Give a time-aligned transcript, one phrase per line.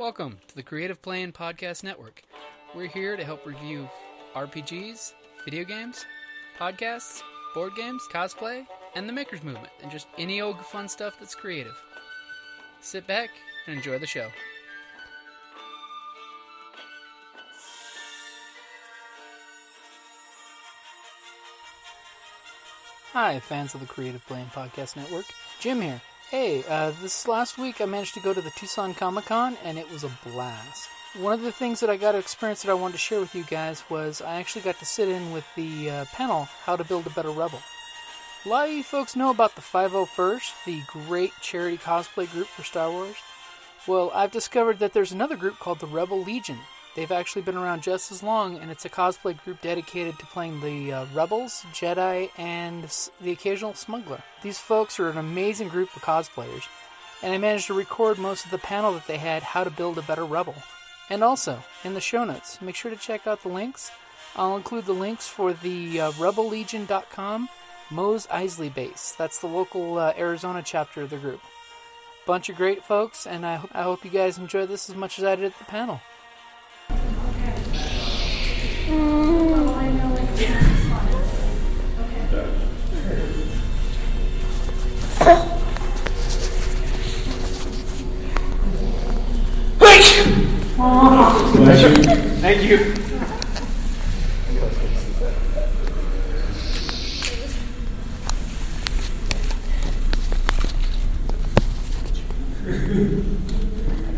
[0.00, 2.22] Welcome to the Creative Playing Podcast Network.
[2.74, 3.86] We're here to help review
[4.34, 5.12] RPGs,
[5.44, 6.06] video games,
[6.58, 7.20] podcasts,
[7.54, 11.78] board games, cosplay, and the Makers Movement, and just any old fun stuff that's creative.
[12.80, 13.28] Sit back
[13.66, 14.30] and enjoy the show.
[23.12, 25.26] Hi, fans of the Creative Playing Podcast Network.
[25.60, 26.00] Jim here.
[26.30, 29.76] Hey, uh, this last week I managed to go to the Tucson Comic Con and
[29.76, 30.88] it was a blast.
[31.18, 33.34] One of the things that I got to experience that I wanted to share with
[33.34, 36.84] you guys was I actually got to sit in with the uh, panel How to
[36.84, 37.60] Build a Better Rebel.
[38.46, 42.62] A lot of you folks know about the 501st, the great charity cosplay group for
[42.62, 43.16] Star Wars.
[43.88, 46.60] Well, I've discovered that there's another group called the Rebel Legion.
[46.96, 50.60] They've actually been around just as long, and it's a cosplay group dedicated to playing
[50.60, 52.84] the uh, Rebels, Jedi, and
[53.20, 54.22] the occasional smuggler.
[54.42, 56.66] These folks are an amazing group of cosplayers,
[57.22, 59.98] and I managed to record most of the panel that they had, How to Build
[59.98, 60.56] a Better Rebel.
[61.08, 63.92] And also, in the show notes, make sure to check out the links.
[64.34, 67.48] I'll include the links for the uh, RebelLegion.com
[67.90, 69.14] Mos Eisley base.
[69.18, 71.40] That's the local uh, Arizona chapter of the group.
[72.26, 75.18] Bunch of great folks, and I, ho- I hope you guys enjoy this as much
[75.18, 76.00] as I did at the panel.
[92.40, 92.78] Thank you.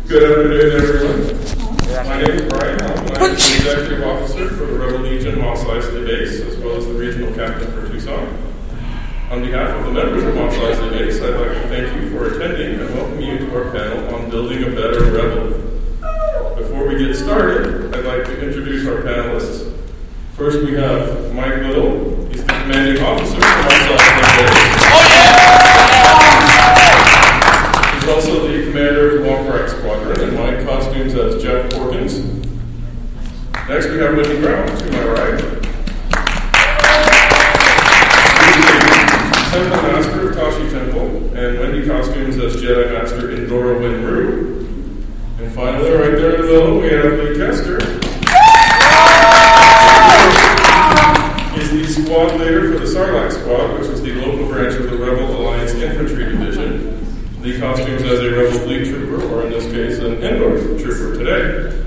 [0.07, 2.07] Good afternoon, everyone.
[2.07, 4.02] My name is Brian I'm
[4.49, 8.27] for the Rebel Legion Mos Eisley Base, as well as the Regional Captain for Tucson.
[9.31, 12.27] On behalf of the members of Mos Eisley Base, I'd like to thank you for
[12.27, 15.47] attending and welcome you to our panel on building a better Rebel.
[16.55, 19.71] Before we get started, I'd like to introduce our panelists.
[20.35, 22.25] First, we have Mike Little.
[22.27, 24.73] He's the commanding officer for Mos Eisley Base.
[27.93, 32.33] He's also the commander of Walker Squadron, and my costumes as Jek Porkins.
[33.69, 35.39] Next, we have Wendy Brown to my right.
[39.51, 44.67] Temple Master Tashi Temple, and Wendy costumes as Jedi Master Indora Winru.
[45.39, 47.79] And finally, right there in the middle, we have Lee Kester.
[51.55, 54.97] He's the squad leader for the Sarlacc Squad, which is the local branch of the
[54.97, 57.41] Rebel Alliance Infantry Division.
[57.41, 61.79] The costumes as a Rebel Fleet Trooper, or in this case, an Endor Trooper today.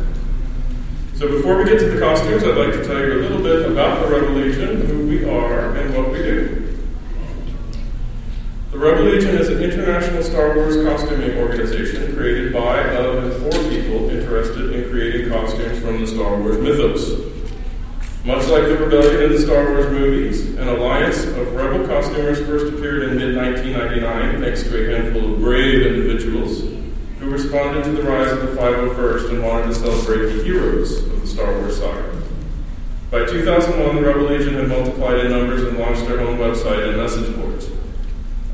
[1.17, 3.71] So before we get to the costumes, I'd like to tell you a little bit
[3.73, 6.77] about the Rebel Legion, who we are, and what we do.
[8.71, 13.59] The Rebel Legion is an international Star Wars costuming organization created by, of, and for
[13.71, 17.13] people interested in creating costumes from the Star Wars mythos.
[18.27, 22.73] Much like the rebellion in the Star Wars movies, an alliance of rebel costumers first
[22.73, 26.61] appeared in mid 1999 thanks to a handful of brave individuals
[27.19, 31.21] who responded to the rise of the 501st and wanted to celebrate the heroes of
[31.21, 32.23] the Star Wars saga.
[33.11, 36.97] By 2001, the Rebel Legion had multiplied in numbers and launched their own website and
[36.97, 37.69] message boards.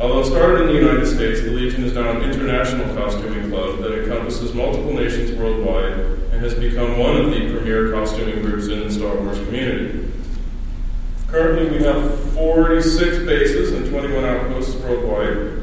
[0.00, 4.02] Although started in the United States, the Legion is now an international costuming club that
[4.02, 8.90] encompasses multiple nations worldwide and has become one of the premier costuming groups in the
[8.90, 10.08] Star Wars community.
[11.32, 15.62] Currently, we have 46 bases and 21 outposts worldwide.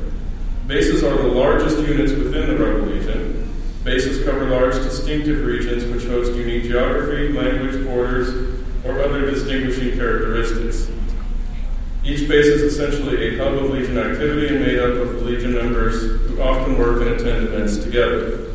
[0.66, 3.53] Bases are the largest units within the Rebel Legion.
[3.84, 10.90] Bases cover large, distinctive regions which host unique geography, language, borders, or other distinguishing characteristics.
[12.03, 16.01] Each base is essentially a hub of Legion activity and made up of Legion members
[16.01, 18.48] who often work and attend events together.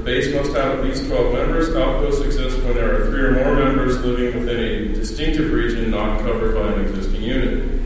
[0.00, 1.76] A base must have at least 12 members.
[1.76, 6.20] Outposts exist when there are three or more members living within a distinctive region not
[6.20, 7.82] covered by an existing unit.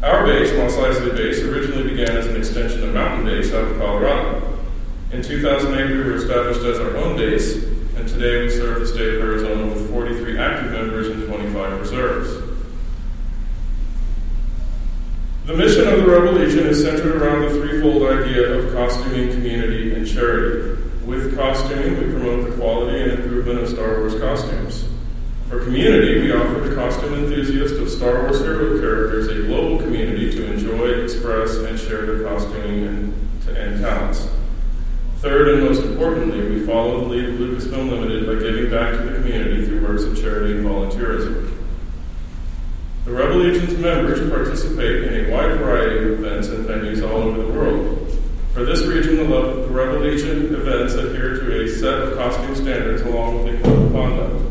[0.00, 3.78] Our base, Mos Eisley Base, originally began as an extension of Mountain Base out of
[3.78, 4.60] Colorado.
[5.10, 7.56] In 2008, we were established as our own base,
[7.96, 12.30] and today we serve the state of Arizona with 43 active members and 25 reserves.
[15.46, 19.92] The mission of the Rebel Legion is centered around the threefold idea of costuming, community,
[19.94, 20.75] and charity.
[21.06, 24.88] With costuming, we promote the quality and improvement of Star Wars costumes.
[25.48, 30.32] For community, we offer the costume enthusiast of Star Wars hero characters a global community
[30.32, 34.28] to enjoy, express, and share their costuming and, and talents.
[35.18, 39.08] Third, and most importantly, we follow the lead of Lucasfilm Limited by giving back to
[39.08, 41.56] the community through works of charity and volunteerism.
[43.04, 47.42] The Rebel Legion's members participate in a wide variety of events and venues all over
[47.44, 47.95] the world.
[48.56, 53.54] For this region, the, Legion events adhere to a set of costume standards along with
[53.54, 54.44] a code of conduct.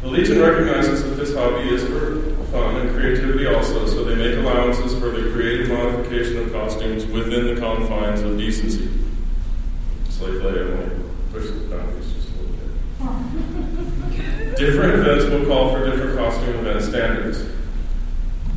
[0.00, 4.38] The Legion recognizes that this hobby is for fun and creativity also, so they make
[4.38, 8.88] allowances for the creative modification of costumes within the confines of decency.
[10.08, 10.92] Slave layout,
[11.32, 12.56] push the boundaries just a little
[14.16, 14.56] bit.
[14.56, 17.55] Different events will call for different costume event standards.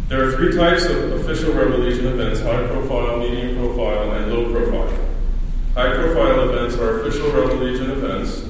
[0.09, 4.51] There are three types of official Rebel Legion events high profile, medium profile, and low
[4.51, 4.91] profile.
[5.75, 8.43] High profile events are official Rebel Legion events,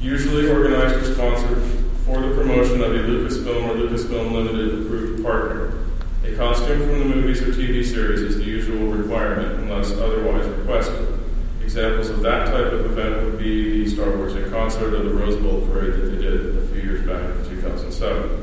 [0.00, 1.62] usually organized or sponsored
[2.06, 5.84] for the promotion of a Lucasfilm or Lucasfilm Limited approved partner.
[6.24, 11.20] A costume from the movies or TV series is the usual requirement unless otherwise requested.
[11.62, 15.12] Examples of that type of event would be the Star Wars in Concert or the
[15.12, 18.41] Rose Bowl parade that they did a few years back in 2007.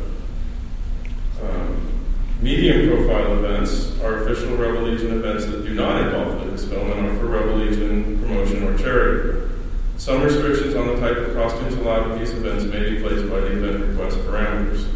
[2.40, 7.08] Um, medium profile events are official Rebel Legion events that do not involve Lucasfilm and
[7.08, 9.50] are for Rebel Legion promotion or charity.
[9.98, 13.42] Some restrictions on the type of costumes allowed at these events may be placed by
[13.42, 14.88] the event request parameters.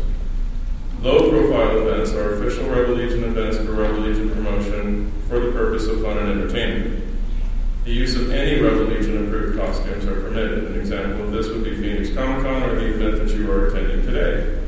[1.02, 5.88] Low profile events are official Rebel Legion events for Rebel Legion promotion for the purpose
[5.88, 7.04] of fun and entertainment.
[7.84, 10.64] The use of any Rebel Legion approved costumes are permitted.
[10.72, 13.68] An example of this would be Phoenix Comic Con or the event that you are
[13.68, 14.63] attending today.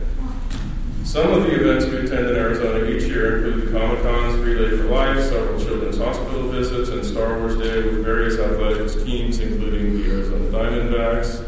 [1.15, 4.77] Some of the events we attend in Arizona each year include the Comic Cons, Relay
[4.77, 9.93] for Life, several children's hospital visits, and Star Wars Day with various athletics teams, including
[9.93, 11.47] the Arizona Diamondbacks,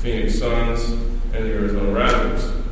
[0.00, 0.90] Phoenix Suns,
[1.34, 2.62] and the Arizona Raptors.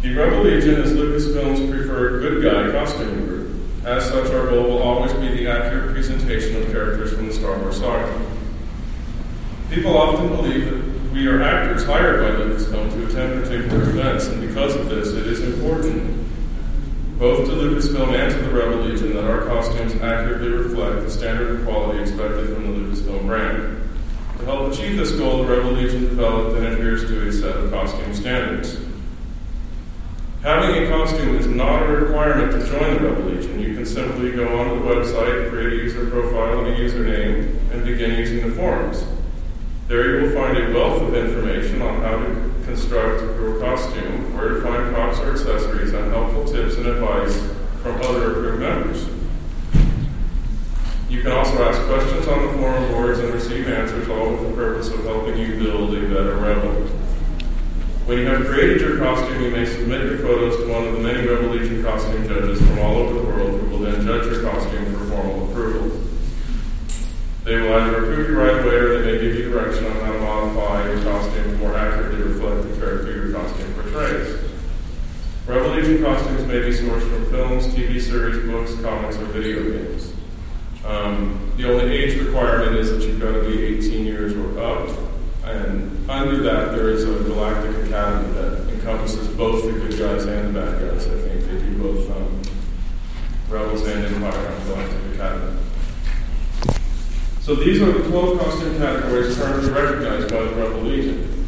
[0.00, 3.84] The Rebel Legion is Lucasfilm's preferred good guy costume group.
[3.84, 7.58] As such, our goal will always be the accurate presentation of characters from the Star
[7.58, 8.18] Wars saga.
[9.68, 14.40] People often believe that we are actors hired by Lucasfilm to attend particular events, and
[14.40, 16.26] because of this, it is important,
[17.18, 21.60] both to Lucasfilm and to the Rebel Legion, that our costumes accurately reflect the standard
[21.60, 23.90] of quality expected from the Lucasfilm brand.
[24.38, 27.70] To help achieve this goal, the Rebel Legion developed and adheres to a set of
[27.70, 28.78] costume standards.
[30.42, 33.60] Having a costume is not a requirement to join the Rebel Legion.
[33.60, 37.84] You can simply go onto the website, create a user profile and a username, and
[37.84, 39.04] begin using the forums.
[39.92, 44.48] There you will find a wealth of information on how to construct your costume, where
[44.48, 47.36] to find props or accessories, and helpful tips and advice
[47.82, 49.06] from other approved members.
[51.10, 54.56] You can also ask questions on the forum boards and receive answers, all with the
[54.56, 56.72] purpose of helping you build a better rebel.
[58.06, 61.00] When you have created your costume, you may submit your photos to one of the
[61.00, 64.40] many Rebel Legion costume judges from all over the world who will then judge your
[64.40, 66.11] costume for formal approval.
[67.44, 70.12] They will either approve you right away or they may give you direction on how
[70.12, 74.38] to modify your costume to more accurately reflect the character your costume portrays.
[75.44, 75.72] Rebel
[76.02, 80.12] costumes may be sourced from films, TV series, books, comics, or video games.
[80.84, 84.96] Um, the only age requirement is that you've got to be 18 years or up.
[85.44, 90.54] And under that, there is a Galactic Academy that encompasses both the good guys and
[90.54, 91.08] the bad guys.
[91.08, 92.42] I think they do both um,
[93.48, 95.61] Rebels and Empire on Galactic Academy.
[97.42, 101.44] So these are the 12 costume categories currently recognized by the Rebel Legion.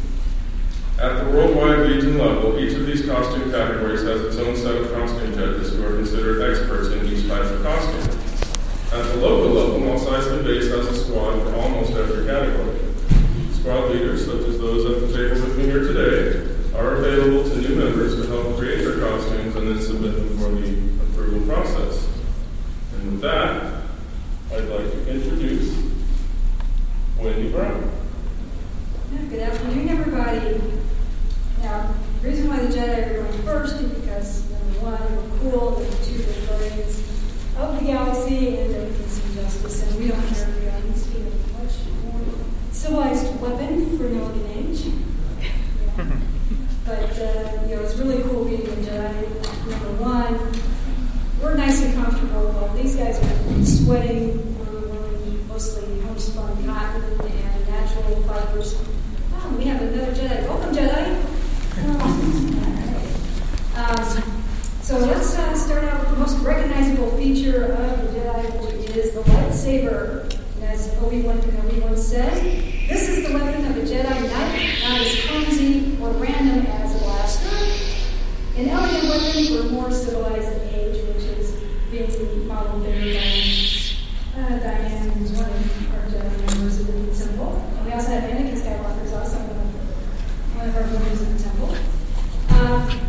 [0.99, 4.91] At the worldwide Legion level, each of these costume categories has its own set of
[4.91, 8.11] costume judges who are considered experts in each type of costume.
[8.91, 12.77] At the local level, Mos Eisley Base has a squad for almost every category.
[13.53, 17.55] Squad leaders, such as those at the table with me here today, are available to
[17.61, 22.05] new members to help create their costumes and then submit them for the approval process.
[22.95, 23.83] And with that,
[24.53, 25.75] I'd like to introduce
[27.17, 27.91] Wendy Brown.
[29.29, 30.61] Good afternoon, everybody.
[31.61, 35.71] Now, the reason why the Jedi are going first is because number one, they're cool,
[35.71, 36.99] number two, they're guardians
[37.57, 41.63] of the galaxy, and they're peace and justice, and we don't carry guns in a
[41.63, 42.21] much more
[42.71, 44.85] civilized weapon for Milligan Age.
[45.97, 46.17] Yeah.
[46.85, 49.69] But, uh, you know, it's really cool being a Jedi.
[49.71, 50.61] Number one,
[51.41, 52.51] we're nice and comfortable.
[52.51, 58.81] While these guys are sweating, we're wearing mostly homespun cotton and natural fibers.
[59.33, 60.47] Oh, we have another Jedi.
[60.47, 61.21] Welcome, Jedi.
[63.75, 64.41] Um,
[64.81, 69.13] so let's uh, start out with the most recognizable feature of the Jedi, which is
[69.13, 70.31] the lightsaber.
[70.55, 72.33] And as Obi-Wan Kenobi once said,
[72.87, 76.99] this is the weapon of a Jedi Knight, not as clumsy or random as a
[76.99, 77.95] blaster.
[78.57, 81.51] An elegant weapon for a more civilized age, which is
[81.91, 87.63] being modeled there by uh, Diane, who's one of our Jedi members of the temple.
[87.77, 91.37] And we also have Anakin Skywalker, who's also one of, one of our members of
[91.37, 91.75] the temple.
[92.49, 92.99] Uh,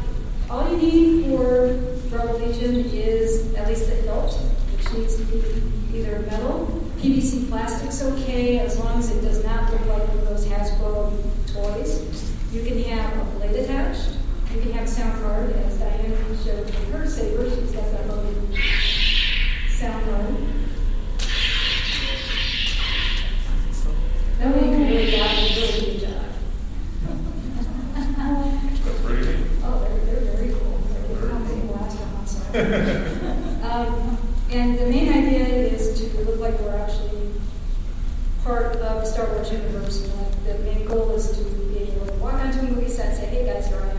[0.50, 1.68] all you need for
[2.16, 4.40] Rebel Legion is at least the hilt
[4.94, 10.18] be either metal, PVC plastic's okay, as long as it does not look like one
[10.18, 11.12] of those Hasbro
[11.52, 12.32] toys.
[12.52, 13.48] You can have a
[13.96, 14.18] attached.
[14.54, 17.50] You can have sound card, as Diane showed from her saber.
[17.50, 18.56] She's got that lovely
[19.68, 20.34] sound card.
[24.38, 26.22] That way you can really guide and really do the job.
[28.84, 29.46] That's pretty neat.
[29.64, 30.78] Oh, they're, they're very cool.
[30.88, 33.62] They're kind of last I'm sorry.
[33.62, 34.18] um,
[34.50, 37.32] and the main idea is to look like we're actually
[38.44, 40.04] part of the Star Wars universe.
[40.04, 43.06] And like the main goal is to be able to walk onto a movie set
[43.08, 43.96] and say, hey guys, here I am.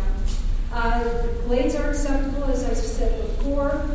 [0.71, 1.03] Uh,
[1.47, 3.85] blades are acceptable, as I said before.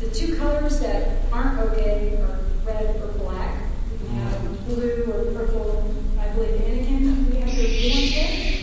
[0.00, 3.60] The two colors that aren't okay are red or black.
[3.92, 5.94] You can have blue or purple.
[6.18, 8.56] I believe Anakin, we have the blue one today.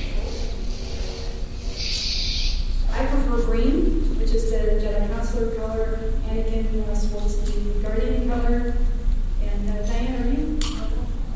[2.92, 6.00] I prefer green, which is the Jedi Counselor color.
[6.30, 8.76] Anakin uh, sports the Guardian color.
[9.44, 10.60] And uh, Diane, are you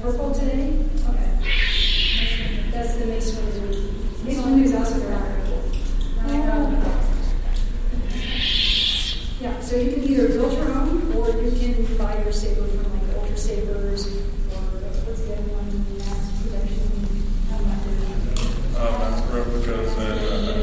[0.02, 0.86] purple today?
[1.08, 2.72] Okay.
[2.72, 4.24] That's the Mace Windu.
[4.24, 5.62] Mace Windu is also very cool.
[9.42, 12.94] Yeah, so you can either build your own or you can buy your saber from
[12.94, 14.22] like Ultra Sabers or
[15.02, 15.98] what's the other one?
[15.98, 16.86] Mass Production.
[17.50, 18.78] I'm not doing that.
[18.78, 20.00] Um, that's correct because uh,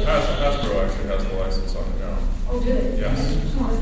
[0.06, 2.16] Has- Hasbro actually has the license on it now.
[2.48, 2.98] Oh, do it?
[3.00, 3.18] Yes.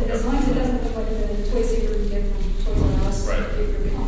[0.09, 3.09] As long as it doesn't look like the toy saver you get from Toys R
[3.09, 3.29] Us.
[3.29, 3.45] Right.
[3.59, 4.01] You're good to go.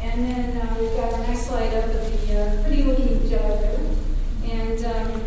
[0.00, 3.60] And then uh, we've got our next slide up of the uh, pretty looking Jedi
[3.60, 3.76] there.
[4.50, 5.22] And um,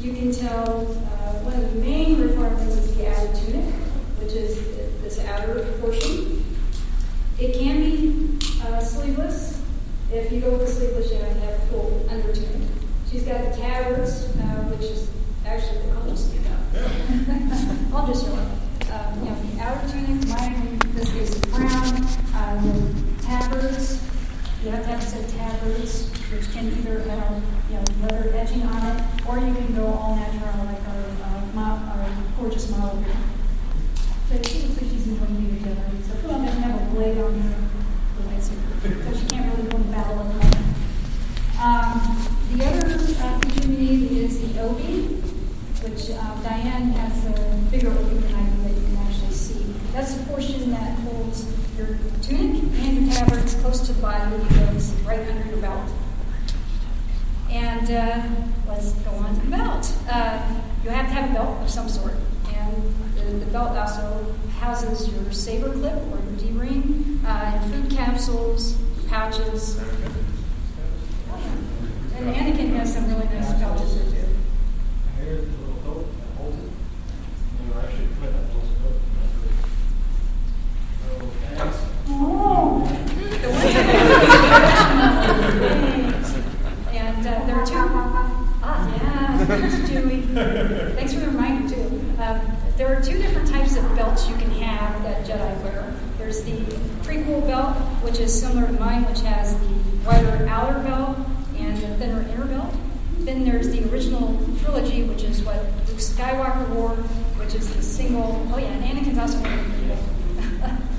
[0.00, 3.74] you can tell uh, one of the main requirements is the outer tunic,
[4.18, 4.56] which is
[5.02, 6.42] this outer portion.
[7.38, 9.60] It can be uh, sleeveless.
[10.30, 12.62] If you go with the sleeveless, you have to have a full under tunic.
[13.10, 15.10] She's got the tabards, uh, which is
[15.44, 17.90] actually the colors stick out.
[17.92, 18.94] I'll just show it.
[18.94, 22.06] Um, you know, the outer tunic, mine in this case is brown.
[22.30, 24.06] Uh, the tabards,
[24.62, 28.30] you have to have a set of tabards, which can either have you know leather
[28.30, 32.06] edging on it, or you can go all natural like our uh, mo- our
[32.38, 33.18] gorgeous model here.
[34.30, 35.90] So she looks like she's in one meter together.
[36.06, 37.79] So well, doesn't have a blade on her
[38.40, 40.60] lightsaber, so she can't really go in battle at the.
[41.60, 42.86] Um, the other
[43.20, 45.02] uh, feature we need is the obi,
[45.82, 49.74] which uh, Diane has a bigger obi than I do that you can actually see.
[49.92, 54.34] That's the portion that holds your tunic and your tabards close to the body.
[54.36, 55.90] It goes right under your belt.
[57.50, 58.22] And uh,
[58.68, 59.92] let's go on to the belt.
[60.08, 62.14] Uh, you have to have a belt of some sort.
[62.60, 62.74] And
[63.16, 68.76] the, the belt also houses your saber clip or your D-ring, uh, and food capsules,
[69.08, 69.78] pouches.
[72.16, 74.28] And Anakin has some really nice pouches there too.
[75.18, 76.70] Here's the little hook that holds it.
[77.60, 78.96] You know, I should put that little hook.
[81.08, 81.12] Oh,
[81.56, 81.78] thanks.
[82.08, 82.84] Oh.
[83.40, 83.64] The ones
[86.92, 87.74] And uh, there are two.
[88.62, 89.46] Ah, yeah.
[89.46, 90.22] Thanks, Julie.
[90.94, 91.86] Thanks for the reminder too.
[92.18, 92.38] Um,
[92.76, 95.94] there are two different types of belts you can have that Jedi wear.
[96.30, 96.62] There's the
[97.02, 99.66] prequel belt, which is similar to mine, which has the
[100.06, 101.18] wider outer belt
[101.58, 102.72] and the thinner inner belt.
[103.18, 105.56] Then there's the original trilogy, which is what
[105.88, 106.94] Luke Skywalker wore,
[107.34, 108.46] which is the single.
[108.54, 109.88] Oh yeah, and Anakin's also wearing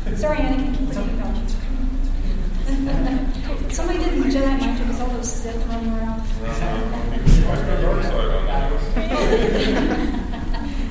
[0.03, 1.38] the Sorry, Anakin, keep putting your belt.
[3.71, 6.19] Somebody did in Jedi mind trick all those Sith running around.
[6.19, 6.59] What's
[7.61, 8.69] the dark side on that?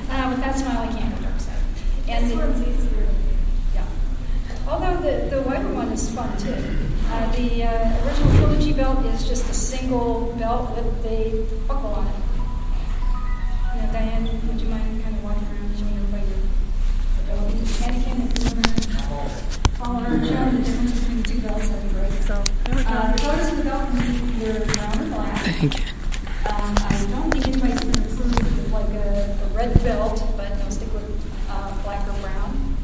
[0.09, 1.61] uh, with that smile, I can't go dark side.
[2.07, 3.00] And the, one's easier.
[4.71, 6.55] Although the, the wider one is fun too.
[7.11, 12.07] Uh, the uh, original trilogy belt is just a single belt with a buckle on
[12.07, 12.13] it.
[13.75, 16.39] You know, Diane, would you mind kind of walking around and showing everybody your
[17.27, 17.51] belt?
[17.83, 21.83] Anakin, if you want to follow her, show the difference between the two belts, that'd
[21.83, 22.13] be great.
[22.23, 25.37] So, uh, the colors of the belt can be either brown or black.
[25.43, 25.85] Thank you.
[26.47, 30.71] Um, I don't think anybody's going to approve like a, a red belt, but they'll
[30.71, 31.03] stick with
[31.49, 32.77] uh, black or brown.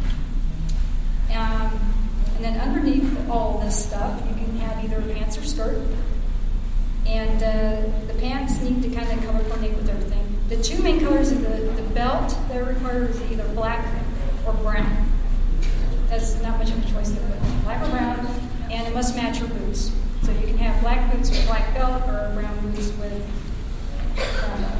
[1.33, 1.87] Um,
[2.35, 5.85] and then underneath all this stuff, you can have either pants or skirt.
[7.05, 10.23] And uh, the pants need to kind of color coordinate with everything.
[10.49, 11.49] The two main colors of the,
[11.81, 13.85] the belt that are required is either black
[14.45, 15.09] or brown.
[16.09, 18.25] That's not much of a choice there, but black or brown,
[18.71, 19.91] and it must match your boots.
[20.23, 23.23] So you can have black boots with black belt or brown boots with
[24.15, 24.73] brown belt.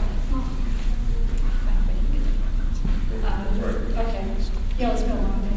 [3.23, 4.25] Uh, okay.
[4.79, 5.47] Yeah, it's been a long day.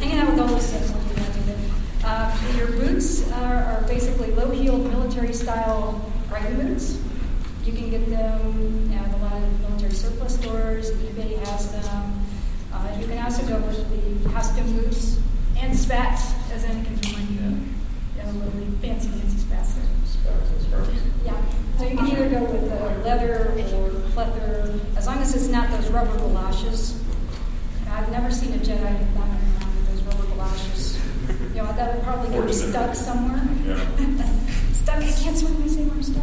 [0.00, 1.54] Hanging out with all those things will do that to me.
[2.10, 6.98] Uh, your boots are, are basically low-heeled military-style riding boots.
[7.66, 10.90] You can get them at a lot of military surplus stores.
[10.92, 12.24] eBay has them.
[12.72, 15.20] Uh, you can also go with the costume boots
[15.58, 17.74] and spats, as Anakin from Anakin.
[18.16, 19.84] Yeah, really fancy, fancy spats there.
[20.06, 21.02] Spats.
[21.26, 21.42] Yeah,
[21.76, 25.70] so you can either go with uh, leather or pleather, as long as it's not
[25.72, 26.98] those rubber galoshes.
[27.90, 30.97] I've never seen a Jedi with those rubber galoshes.
[31.58, 32.70] You know, that would probably get Fortunate.
[32.70, 33.42] stuck somewhere.
[33.66, 33.74] Yeah.
[34.72, 36.22] stuck, I can't swim, I say I'm stuck.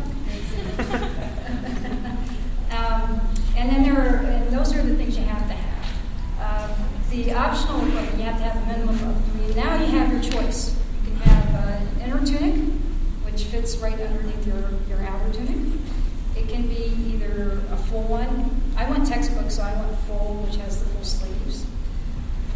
[2.79, 3.19] um,
[3.57, 6.71] and then there are, and those are the things you have to have.
[6.71, 6.71] Um,
[7.09, 9.53] the optional equipment, you have to have a minimum of three.
[9.55, 10.73] Now you have your choice.
[11.03, 12.55] You can have uh, inner tunic,
[13.25, 15.73] which fits right underneath your, your outer tunic.
[16.37, 18.61] It can be either a full one.
[18.77, 21.65] I went textbook, so I went full, which has the full sleeves,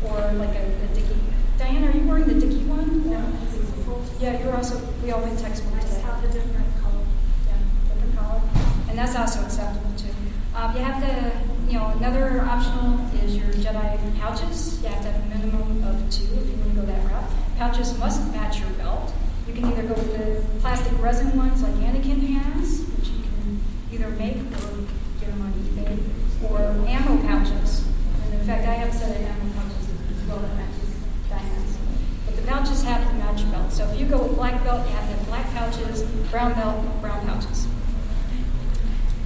[0.06, 1.20] or like a, a dicky.
[1.60, 3.04] Diane, are you wearing the dicky one?
[3.12, 4.02] No, this is full.
[4.22, 4.80] Yeah, you're also.
[5.04, 7.04] We all went textbook I just have a different color.
[7.48, 7.60] Yeah,
[7.92, 8.42] different color,
[8.88, 10.16] and that's also acceptable too.
[10.56, 11.32] Um, you have to,
[11.68, 14.82] you know, another optional is your Jedi pouches.
[14.82, 17.30] You have to have a minimum of two if you want to go that route.
[17.58, 19.12] Pouches must match your belt.
[19.46, 23.60] You can either go with the plastic resin ones like Anakin has, which you can
[23.92, 24.88] either make or
[25.20, 26.00] get them on eBay,
[26.48, 27.84] or ammo pouches.
[28.24, 30.96] And in fact, I have a set of ammo pouches as well that matches
[31.30, 31.78] Diane's.
[32.26, 33.72] But the pouches have to match your belt.
[33.72, 36.02] So if you go with black belt, you have to have black pouches,
[36.32, 37.68] brown belt, brown pouches.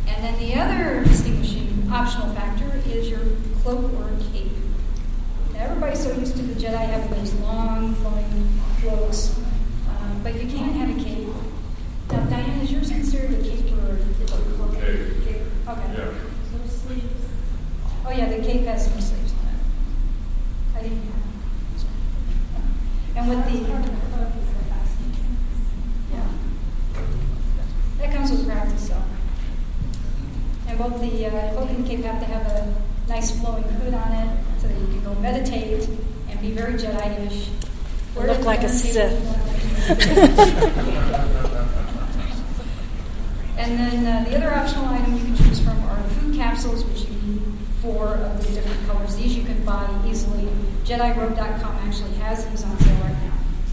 [0.07, 3.21] And then the other distinguishing optional factor is your
[3.61, 4.51] cloak or cape.
[5.53, 9.39] Now, everybody's so used to the Jedi having these long, flowing cloaks,
[9.87, 11.29] um, but you can have a cape.
[12.11, 14.73] Now, Diane, is yours considered a cape or is it a cloak?
[14.73, 15.23] Cape.
[15.23, 15.41] Cape.
[15.69, 15.93] Okay.
[15.93, 16.11] Yeah.
[16.51, 17.25] No sleeves.
[18.05, 20.77] Oh, yeah, the cape has some sleeves on it.
[20.77, 21.12] I didn't.
[23.15, 23.65] And with the.
[23.69, 25.13] part of the cloak is the fastening.
[26.11, 26.27] Yeah.
[27.99, 29.03] That comes with practice, though.
[30.67, 32.73] And both the uh, cloak and cape have to have a
[33.07, 35.87] nice flowing hood on it so that you can go meditate
[36.29, 37.49] and be very Jedi-ish.
[38.15, 39.17] Look like a the
[43.57, 47.01] And then uh, the other optional item you can choose from are food capsules, which
[47.01, 47.41] you need
[47.81, 49.15] four of the different colors.
[49.15, 50.47] These you can buy easily.
[50.85, 53.33] JediRobe.com actually has these on sale right now,
[53.67, 53.72] so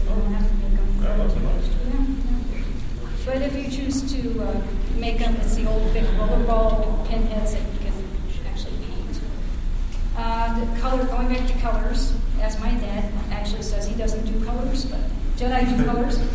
[3.31, 4.61] But if you choose to uh,
[4.97, 7.93] make them, it's the old big rollerball pinheads that you can
[8.45, 9.21] actually paint.
[10.17, 14.45] Uh, the color, going back to colors, as my dad actually says, he doesn't do
[14.45, 14.99] colors, but
[15.37, 16.19] Jedi do colors.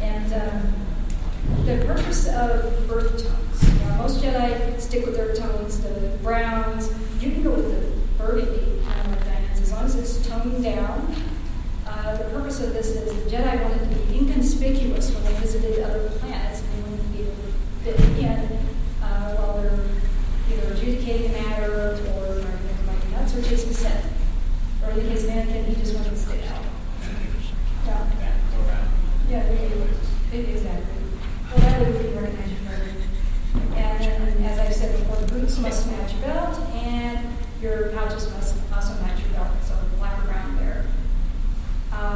[0.00, 0.74] And um,
[1.64, 3.80] the purpose of earth tones.
[3.80, 6.92] Now, most Jedi stick with their tones, the browns.
[7.20, 11.23] You can go with the burgundy, kind of Diane's, as long as it's toned down.
[12.04, 15.82] Uh, the purpose of this is the Jedi wanted to be inconspicuous when they visited
[15.82, 18.58] other planets, and they wanted to be able to fit in
[19.02, 19.80] uh, while they're
[20.52, 21.88] either adjudicating a matter or
[22.44, 24.04] arguing like nuts or chasing Sith.
[24.84, 26.64] Or in the case of Anakin, he just wanted to stay out.
[27.86, 28.06] Yeah.
[29.30, 29.74] Yeah, they do.
[29.82, 30.82] It- Exactly.
[31.48, 32.60] Well, that way we can recognize your.
[33.76, 38.56] And as I said before, the boots must match your belt, and your pouches must
[38.74, 40.84] also match your belt, so black or brown there.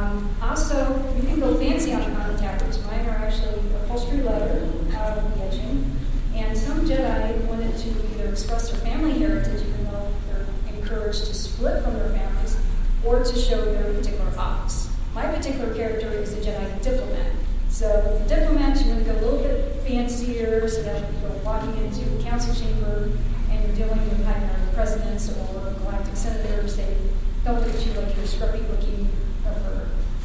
[0.09, 0.75] Um, also,
[1.15, 2.83] you can go fancy on, on the tabards.
[2.85, 5.99] Mine are actually upholstery leather out of the edging.
[6.33, 11.33] And some Jedi wanted to either express their family heritage, even though they're encouraged to
[11.35, 12.57] split from their families,
[13.05, 14.89] or to show their particular office.
[15.13, 17.31] My particular character is a Jedi diplomat.
[17.69, 21.77] So the diplomat, you want to go a little bit fancier, so that you're walking
[21.85, 23.11] into the council chamber
[23.51, 26.77] and you're dealing with either presidents or galactic senators.
[26.77, 26.97] They
[27.45, 29.07] don't look at you like you're scruffy looking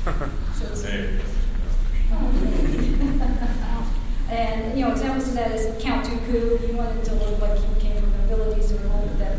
[0.04, 1.18] Hey.
[4.28, 6.60] and, you know, examples of that is Count Dooku.
[6.66, 9.38] He wanted to look like he came from nobility, so he with that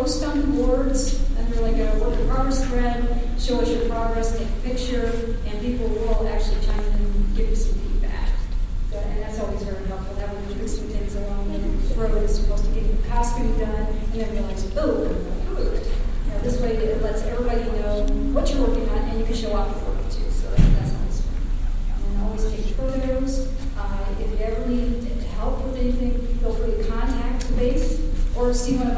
[0.00, 3.04] post on the boards under like oh, a work in progress thread,
[3.38, 7.50] show us your progress, take a picture, and people will actually chime in and give
[7.50, 8.30] you some feedback.
[8.94, 10.16] And that's always very helpful.
[10.16, 13.88] That will do some things along the road as supposed to get the costume done
[13.88, 15.04] and then realize, oh.
[15.04, 19.34] You know, this way it lets everybody know what you're working on and you can
[19.34, 20.30] show off your work too.
[20.30, 21.36] So that's always fun.
[22.06, 23.52] And always take photos.
[23.76, 25.04] Uh, if you ever need
[25.36, 28.00] help with anything, feel free to contact the base
[28.36, 28.96] or see one of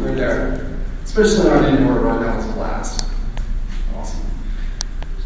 [0.00, 0.78] Right there.
[1.04, 3.04] Especially on indoor right now, was a blast.
[3.94, 4.24] Awesome.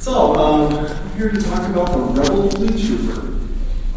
[0.01, 3.39] So, um, I'm here to talk about the Rebel Fleet Trooper.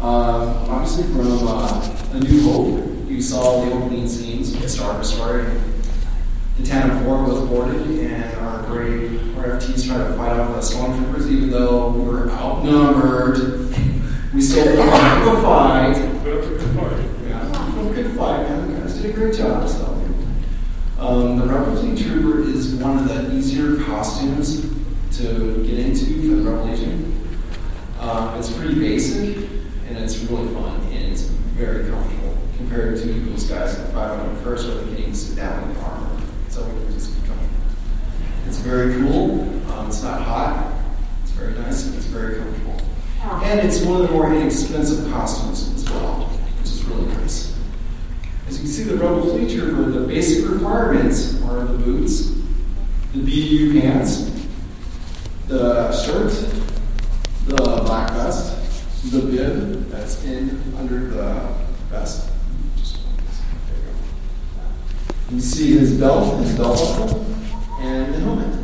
[0.00, 4.96] Uh, obviously from uh, A New Hope, you saw the opening scenes of the Star
[5.00, 5.60] Destroyer.
[6.58, 11.28] The Tantive 4 was boarded, and our brave RFTs tried to fight off the stormtroopers,
[11.28, 13.74] even though we were outnumbered.
[14.32, 15.96] We still won the fight.
[16.24, 18.72] We could fight, man.
[18.72, 19.97] The guys did a great job, so.
[20.98, 24.62] Um, the Revelation Trooper is one of the easier costumes
[25.18, 27.38] to get into for the Revelation.
[28.00, 29.36] Uh, it's pretty basic,
[29.86, 34.66] and it's really fun, and it's very comfortable compared to those guys in the first
[34.66, 36.20] or they can even sit armor.
[36.48, 37.48] So we can just keep going.
[38.48, 39.42] It's very cool.
[39.70, 40.72] Um, it's not hot.
[41.22, 42.80] It's very nice, and it's very comfortable.
[43.22, 43.40] Oh.
[43.44, 45.67] And it's one of the more inexpensive costumes
[48.88, 52.30] the rebel fleet trooper, the basic requirements are the boots,
[53.12, 54.30] the BDU pants,
[55.46, 56.32] the shirt,
[57.46, 61.54] the black vest, the bib that's in under the
[61.90, 62.30] vest.
[65.30, 67.26] You, see his belt, his belt buckle,
[67.80, 68.58] and the helmet.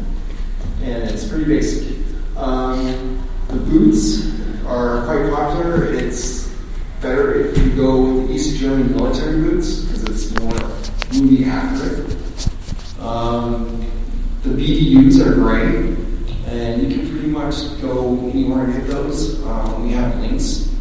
[0.80, 1.98] And it's pretty basic.
[2.36, 4.26] Um, the boots
[4.64, 5.92] are quite popular.
[5.92, 6.43] It's
[7.04, 10.54] better if you go with East German military boots because it's more
[11.12, 12.16] movie accurate.
[12.98, 13.84] Um,
[14.42, 15.98] the BDUs are great,
[16.46, 19.44] and you can pretty much go anywhere and get those.
[19.44, 20.74] Um, we have links.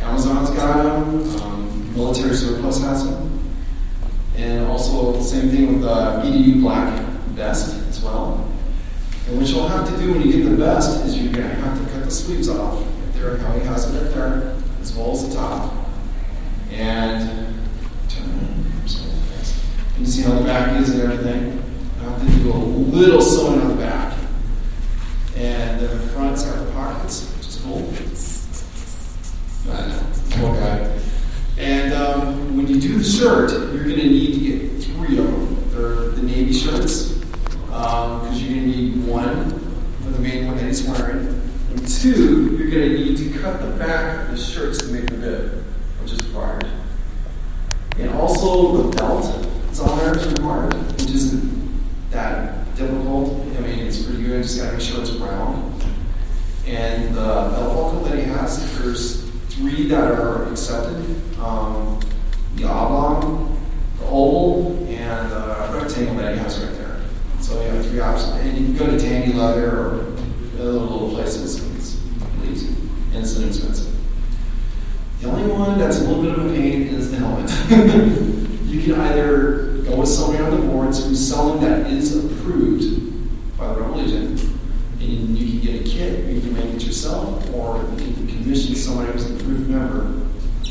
[0.00, 1.36] Amazon's got them.
[1.42, 3.38] Um, military Surplus has them.
[4.36, 6.98] And also, same thing with uh, the BDU Black
[7.36, 8.50] vest as well.
[9.26, 11.54] And what you'll have to do when you get the vest is you're going to
[11.56, 12.82] have to cut the sleeves off.
[13.14, 14.47] If are how he has it up there
[14.88, 15.74] as well as the top.
[16.72, 17.28] And
[18.08, 19.60] turn around, that's-
[19.98, 21.62] you see how the back is and everything.
[22.00, 24.16] I have to do a little sewing on the back.
[25.36, 27.92] And the front's got the pockets, which is cool.
[29.72, 30.98] I know, guy.
[31.58, 35.26] And um, when you do the shirt, you're going to need to get three of
[35.26, 35.70] them.
[35.70, 37.12] They're the navy shirts,
[37.66, 39.50] because you're going to need one
[40.02, 41.26] for the main one that he's wearing.
[41.70, 45.06] And two, you're going to need to cut the back of the shirts to make
[45.06, 45.64] the bib,
[46.02, 46.66] which is required.
[47.98, 53.32] And also the belt is on there is required, which isn't that difficult.
[53.56, 54.42] I mean, it's pretty good.
[54.42, 55.82] Just gotta make sure it's round.
[56.66, 61.04] And the belt buckle that he has, there's three that are accepted.
[61.40, 62.00] Um,
[62.56, 63.60] the oblong,
[63.98, 67.00] the oval, and the rectangle that he has right there.
[67.40, 68.32] So you have three options.
[68.32, 70.00] And you can go to Tandy Leather or
[70.58, 71.64] other little places.
[71.76, 72.00] It's
[72.40, 72.78] really easy
[73.12, 73.94] and it's inexpensive.
[75.20, 77.50] The only one that's a little bit of a pain is the helmet.
[78.66, 83.72] you can either go with somebody on the boards who's selling that is approved by
[83.72, 84.38] the Rebel Legion,
[85.00, 88.26] and you can get a kit, or you can make it yourself, or you can
[88.28, 90.02] commission somebody who's an approved member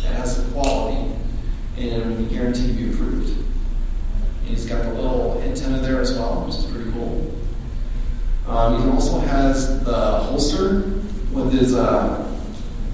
[0.04, 1.14] that has the quality,
[1.78, 3.38] and it will be guaranteed to be approved.
[3.38, 7.34] And he's got the little antenna there as well, which is pretty cool.
[8.48, 10.94] Um, he also has the holster
[11.48, 12.28] with a uh,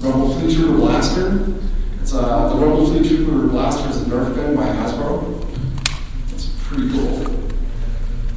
[0.00, 1.54] Rebel Fleet Trooper blaster.
[2.00, 5.44] It's uh, the Rebel Fleet Trooper blaster is a Nerf gun by Hasbro.
[6.32, 7.50] It's pretty cool.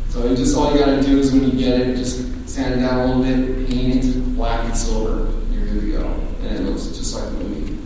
[0.10, 2.84] So you just all you gotta do is when you get it, just sand it
[2.84, 5.32] down a little bit, paint it black and silver.
[5.52, 6.08] You're good to go,
[6.42, 7.78] and it looks just like the movie.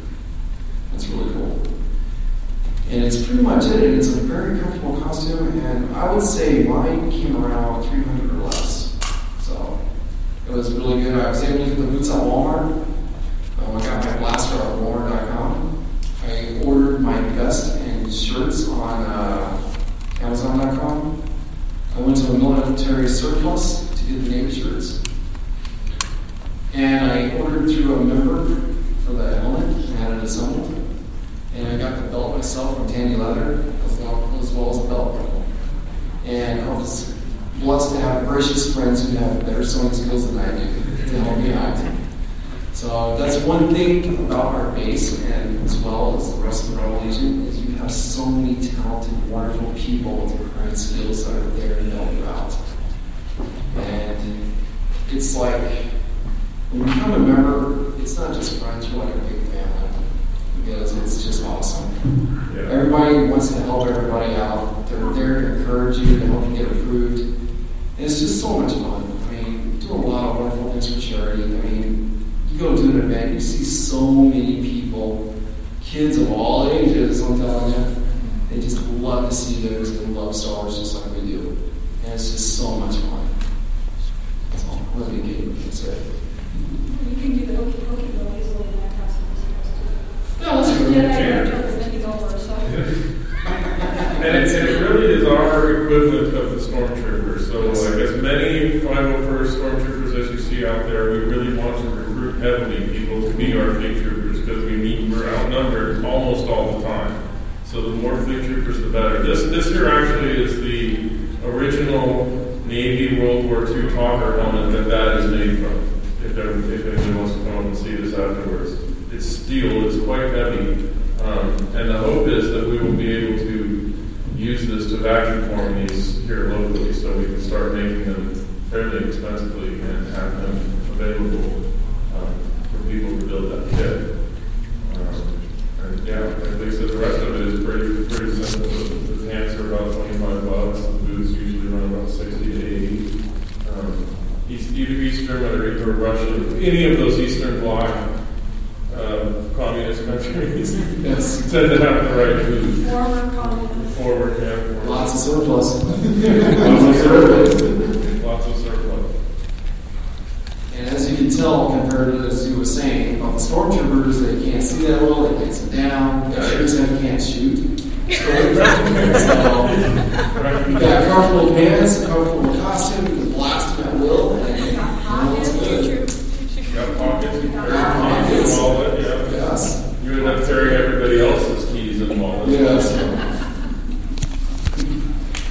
[0.91, 1.61] That's really cool.
[2.89, 3.83] And it's pretty much it.
[3.83, 8.30] And it's a very comfortable costume, and I would say mine came around 300 or
[8.30, 8.30] less.
[8.30, 8.30] So
[10.51, 11.17] it was really good.
[11.17, 12.85] I was able to get the boots at Walmart.
[13.59, 15.85] Um, I got my blaster at Walmart.com.
[16.25, 19.73] I ordered my vest and shirts on uh,
[20.19, 21.23] Amazon.com.
[21.95, 25.01] I went to a military surplus to get the Navy shirts.
[26.73, 28.73] And I ordered through a member
[29.05, 30.73] for the helmet and had it assembled.
[31.55, 34.87] And I got the belt myself from Tandy Leather, as well as, well as the
[34.89, 35.45] belt.
[36.25, 37.20] And I was
[37.61, 40.65] blessed to have gracious friends who have better sewing skills than I do
[41.09, 41.77] to help me out.
[42.73, 46.81] So that's one thing about our base, and as well as the rest of the
[46.81, 51.49] Rebel Legion, is you have so many talented, wonderful people with great skills that are
[51.51, 52.55] there to help you out.
[53.75, 54.53] And
[55.11, 55.61] it's like
[56.71, 59.89] when you become a member, it's not just friends; you're like a big family
[60.65, 62.51] because it's just awesome.
[62.55, 62.71] Yeah.
[62.71, 64.87] Everybody wants to help everybody out.
[64.89, 67.30] They're there to encourage you, to help you get approved.
[68.03, 69.03] It's just so much fun.
[69.29, 71.43] I mean, do a lot of wonderful things for charity.
[71.43, 75.35] I mean, you go to an event, you see so many people,
[75.83, 77.95] kids of all ages, I'm telling you.
[78.49, 81.71] They just love to see those and love stars just like we do.
[82.03, 83.30] And it's just so much fun.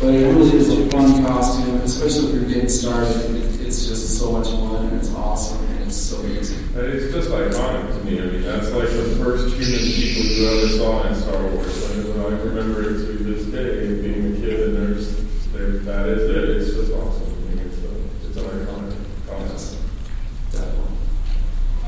[0.00, 3.36] But it really is a fun costume, especially if you're getting started.
[3.60, 6.56] It's just so much fun and it's awesome and it's so easy.
[6.74, 8.18] It's just iconic to me.
[8.18, 11.90] I mean, that's like the first human people you ever saw in Star Wars.
[11.90, 15.16] I, mean, I remember it to this day, being a kid, and there's,
[15.52, 16.48] there, that is it.
[16.48, 17.26] It's just awesome.
[17.26, 18.96] I mean, it's, a, it's an iconic
[19.28, 19.84] costume.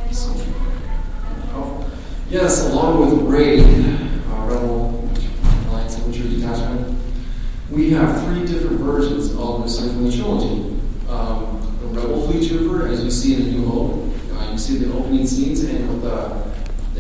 [0.05, 0.29] Yes.
[1.55, 1.91] Oh.
[2.29, 4.02] yes, along with Ray.
[9.63, 10.81] Versions of the trilogy.
[11.09, 14.79] Um, the Rebel Fleet Trooper, as you see in A New Hope, uh, you see
[14.79, 16.53] the opening scenes, and with the,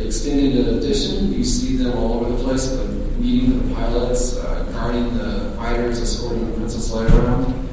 [0.04, 2.84] extended edition, you see them all over the place, the
[3.18, 7.68] meeting the pilots, uh, guarding the fighters, escorting the Princess Leia around.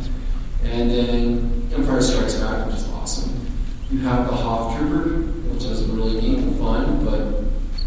[0.63, 3.47] And then Empire Strikes Back, which is awesome.
[3.89, 5.21] You have the Hoth Trooper,
[5.51, 7.19] which is really neat and fun, but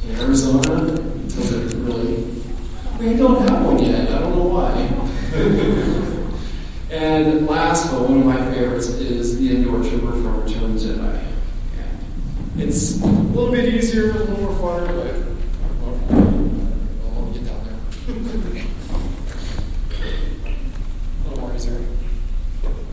[0.08, 2.24] in Arizona, it doesn't really.
[2.98, 4.10] We don't have one yet.
[4.10, 4.72] I don't know why.
[6.90, 10.88] and last, but one of my favorites is the Endor Trooper from Return of the
[10.88, 11.22] Jedi.
[12.54, 15.14] And it's a little bit easier, a little more fun, but
[17.16, 17.76] I'll get down there.
[21.24, 21.80] a little more easier.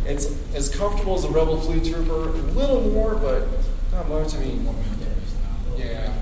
[0.06, 3.50] It's as comfortable as a Rebel Fleet Trooper, a little more, but
[3.92, 4.34] not much.
[4.36, 4.66] I mean,
[5.78, 6.14] yeah,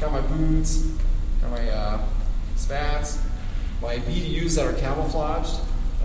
[0.00, 0.86] got my boots,
[1.42, 2.02] got my uh,
[2.56, 3.18] spats,
[3.82, 5.60] my BDUs that are camouflaged,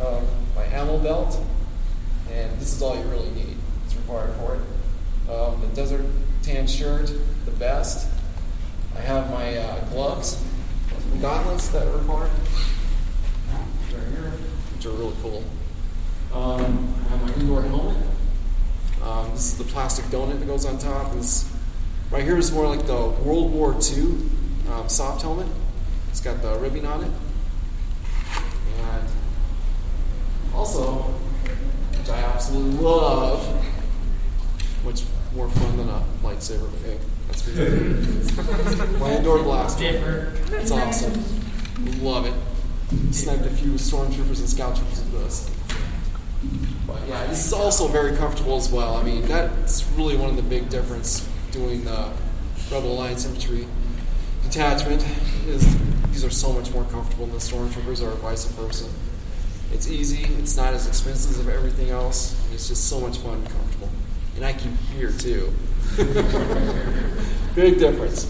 [0.06, 0.26] um,
[0.56, 1.40] my ammo belt,
[2.30, 3.56] and this is all you really need.
[3.86, 4.62] It's required for it.
[5.32, 6.06] Um, the desert
[6.42, 7.08] tan shirt,
[7.46, 8.10] the vest.
[8.96, 10.44] I have my uh, gloves,
[11.22, 12.32] gauntlets that are required.
[13.94, 14.32] Right here,
[14.76, 15.44] which are really cool.
[16.34, 17.98] Um, I have my Endor helmet.
[19.04, 21.14] Um, this is the plastic donut that goes on top.
[21.14, 21.52] This
[22.10, 24.16] right here is more like the World War II
[24.72, 25.48] um, soft helmet.
[26.10, 27.12] It's got the ribbing on it,
[28.80, 29.08] and
[30.56, 31.04] also,
[31.98, 33.46] which I absolutely love,
[34.84, 35.04] which
[35.36, 36.68] more fun than a lightsaber.
[36.82, 36.98] Okay,
[39.00, 40.34] my Endor blaster.
[40.52, 41.24] It's awesome.
[42.02, 42.34] Love it.
[43.14, 45.50] Sniped a few stormtroopers and scout troopers with this.
[46.88, 48.96] But yeah, this is also very comfortable as well.
[48.96, 52.12] I mean, that's really one of the big difference doing the
[52.72, 53.68] Rebel Alliance infantry
[54.44, 55.06] detachment
[55.48, 58.90] is these are so much more comfortable than the stormtroopers or vice versa.
[59.74, 60.26] It's easy.
[60.40, 62.36] It's not as expensive as everything else.
[62.54, 63.90] It's just so much fun and comfortable,
[64.36, 65.54] and I can hear too.
[67.56, 68.26] big difference.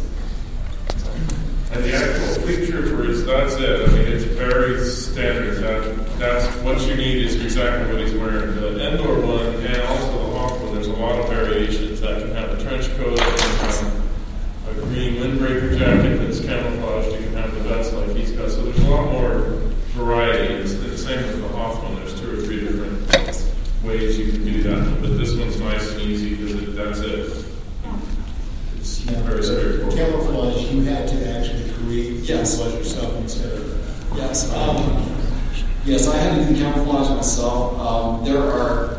[1.71, 3.87] And the actual fleet trooper is that's it.
[3.87, 5.57] I mean, it's very standard.
[5.61, 8.55] That that's what you need is exactly what he's wearing.
[8.55, 10.73] The Endor one and also the Hoth one.
[10.73, 15.21] There's a lot of variations that can have a trench coat, can have a green
[15.21, 17.15] windbreaker jacket that's camouflaged.
[17.15, 18.49] You can have the vest like he's got.
[18.49, 19.61] So there's a lot more
[19.93, 20.55] variety.
[20.55, 21.95] It's the same with the one.
[21.95, 23.07] There's two or three different
[23.83, 25.01] ways you can do that.
[25.01, 27.40] But this one's nice and easy because that's it.
[29.19, 29.95] Very straightforward.
[29.95, 32.57] Camouflage, you had to actually create Yes.
[32.57, 33.77] camouflage yourself instead of.
[34.15, 34.53] Yes.
[34.53, 35.05] Um,
[35.85, 37.79] yes, I had to do camouflage myself.
[37.79, 38.97] Um, there are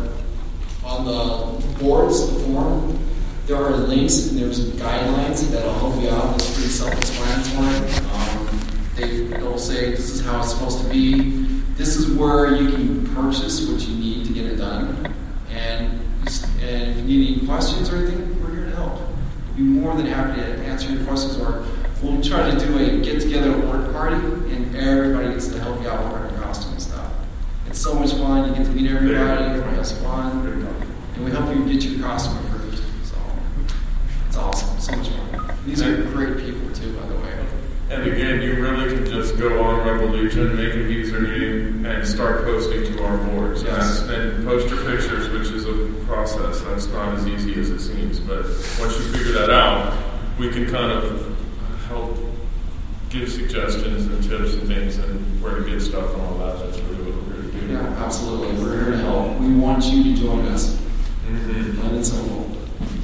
[0.84, 2.98] on the boards, the form,
[3.46, 6.34] there are links and there's guidelines that'll help you out.
[6.36, 7.96] It's pretty self-explanatory.
[8.12, 8.60] Um,
[8.96, 11.46] they, they'll say this is how it's supposed to be.
[11.76, 15.12] This is where you can purchase what you need to get it done.
[15.50, 16.00] And
[16.62, 18.92] and if you need any questions or anything, we're here to help.
[18.92, 19.10] We'll
[19.56, 21.64] be more than happy to answer your questions or
[22.02, 25.88] we'll try to do a get together work party and everybody gets to help you
[25.88, 27.12] out with our costume and stuff.
[27.66, 28.48] It's so much fun.
[28.48, 29.44] You get to meet everybody.
[29.44, 32.82] Everybody has fun, and we help you get your costume approved.
[33.04, 33.16] So
[34.26, 34.80] it's awesome.
[34.80, 35.56] So much fun.
[35.64, 37.46] These are great people too, by the way.
[37.90, 42.44] And again, you really can just go on Rebel Legion, make a username, and start
[42.44, 43.62] posting to our boards.
[43.62, 44.00] Yes.
[44.02, 46.60] And then post your pictures, which is a process.
[46.62, 48.20] That's not as easy as it seems.
[48.20, 48.44] But
[48.80, 49.96] once you figure that out,
[50.38, 51.36] we can kind of
[51.88, 52.16] help
[53.10, 56.58] give suggestions and tips and things and where to get stuff and all that.
[56.64, 57.72] That's really what we're here to do.
[57.74, 58.62] Yeah, absolutely.
[58.62, 59.38] We're here to help.
[59.40, 60.76] We want you to join us.
[61.28, 61.78] Mhm.
[61.80, 62.50] Plain and simple.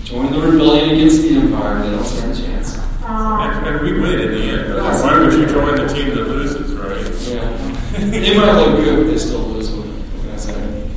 [0.05, 1.83] Join the rebellion against the empire.
[1.83, 2.79] They don't stand a chance.
[3.05, 4.75] And, and we win in the end.
[4.75, 6.47] Why would you join the team that loses, right?
[6.47, 6.48] Yeah.
[7.99, 9.71] They might look good, but they still lose.
[9.71, 9.87] What
[10.23, 10.89] can I say?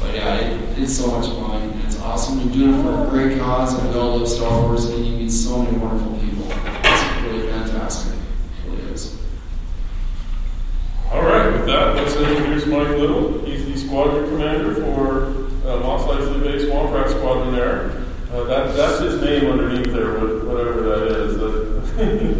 [0.00, 1.62] But yeah, it, it's so much fun.
[1.70, 2.40] and It's awesome.
[2.40, 5.12] You're doing it for a great cause, and we all love Star Wars, and you
[5.16, 6.46] meet so many wonderful people.
[6.50, 8.14] It's really fantastic.
[8.14, 9.18] It really is.
[11.12, 13.44] All right, with that, let's introduce Mike Little.
[13.44, 15.26] He's the squadron commander for
[15.68, 17.90] uh, Mos Eisley Base Walcraft Squadron there.
[18.32, 22.36] Uh, that, that's his name underneath there, what- whatever that is.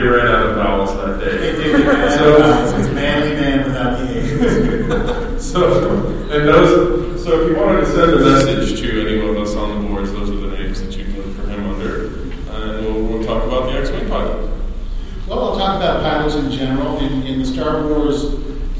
[0.00, 1.52] They ran out of vowels that day.
[2.16, 5.38] so manly man without the A.
[5.38, 7.22] so and those.
[7.22, 10.30] So if you wanted to send a message to anyone that's on the boards, those
[10.30, 12.06] are the names that you can look for him under,
[12.50, 14.50] and we'll, we'll talk about the X-wing pilot.
[15.28, 18.24] Well, I'll talk about pilots in general in, in the Star Wars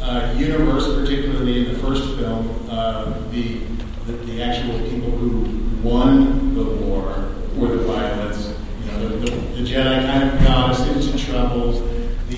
[0.01, 2.67] uh, universe, particularly in the first film.
[2.71, 3.59] Uh, the,
[4.07, 8.55] the the actual people who won the war were the pilots.
[8.87, 10.50] You know, the, the, the Jedi kind of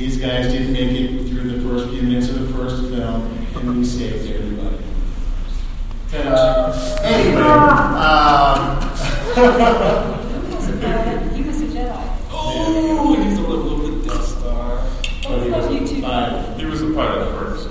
[0.03, 3.22] these guys didn't make it through the first few minutes of the first film,
[3.55, 4.76] and we saved everybody.
[6.12, 8.80] Uh, anyway, um,
[9.36, 11.32] Luke was a pilot.
[11.36, 12.18] He was a Jedi.
[12.32, 14.84] Oh, he's a little bit Death Star.
[15.22, 16.03] but he was You two.
[16.03, 16.59] five.
[16.59, 17.68] He was a pilot first.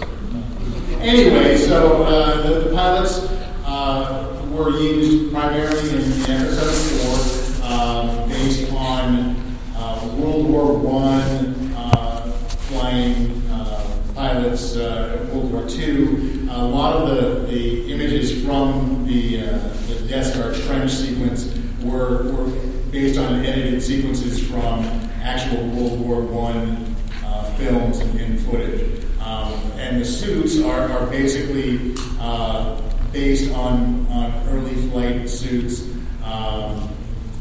[1.02, 3.20] Anyway, so uh, the, the pilots
[3.66, 9.36] uh, were used primarily in, in episode four, um, based on
[9.76, 12.32] uh, World War One uh,
[12.72, 16.48] flying uh, pilots, uh, World War Two.
[16.52, 19.58] A lot of the, the images from the, uh,
[19.88, 22.50] the Death Star trench sequence were, were
[22.92, 24.86] based on edited sequences from
[25.22, 29.04] actual World War One uh, films and, and footage.
[29.22, 32.80] Um, and the suits are, are basically uh,
[33.12, 35.82] based on, on early flight suits.
[36.24, 36.90] Um,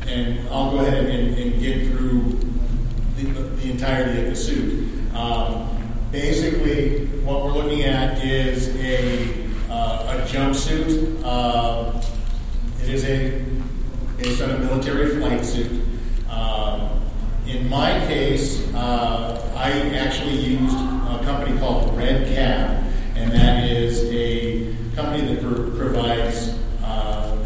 [0.06, 2.38] and I'll go ahead and, and get through
[3.16, 4.88] the, the entirety of the suit.
[5.14, 5.68] Um,
[6.12, 11.20] basically, what we're looking at is a, uh, a jumpsuit.
[11.24, 12.00] Uh,
[12.82, 13.44] it is a
[14.16, 15.82] based on a military flight suit.
[16.28, 17.02] Um,
[17.46, 22.82] in my case, uh, I actually used a company called Red Cap,
[23.14, 27.38] and that is a company that pro- provides uh,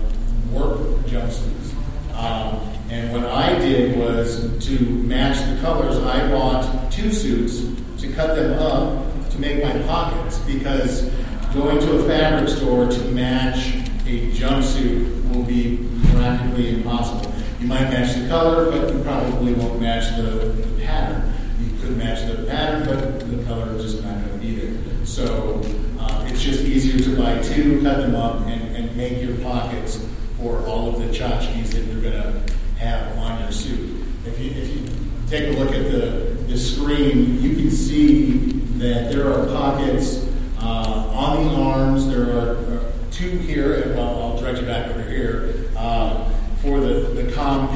[0.50, 1.74] work jumpsuits.
[2.14, 5.98] Um, and what I did was to match the colors.
[5.98, 7.60] I bought two suits
[8.00, 11.10] to cut them up to make my pockets because
[11.52, 13.74] going to a fabric store to match
[14.06, 17.30] a jumpsuit will be practically impossible.
[17.60, 21.34] You might match the color, but you probably won't match the, the pattern.
[21.60, 25.03] You could match the pattern, but the color is just not going to be there.
[25.14, 25.60] So
[26.00, 30.04] uh, it's just easier to buy two, cut them up, and, and make your pockets
[30.36, 34.04] for all of the tchotchkes that you're going to have on your suit.
[34.26, 34.88] If you, if you
[35.28, 38.38] take a look at the, the screen, you can see
[38.78, 40.26] that there are pockets
[40.58, 42.08] uh, on the arms.
[42.08, 46.28] There are uh, two here, and well, I'll direct you back over here, uh,
[46.60, 47.68] for the, the com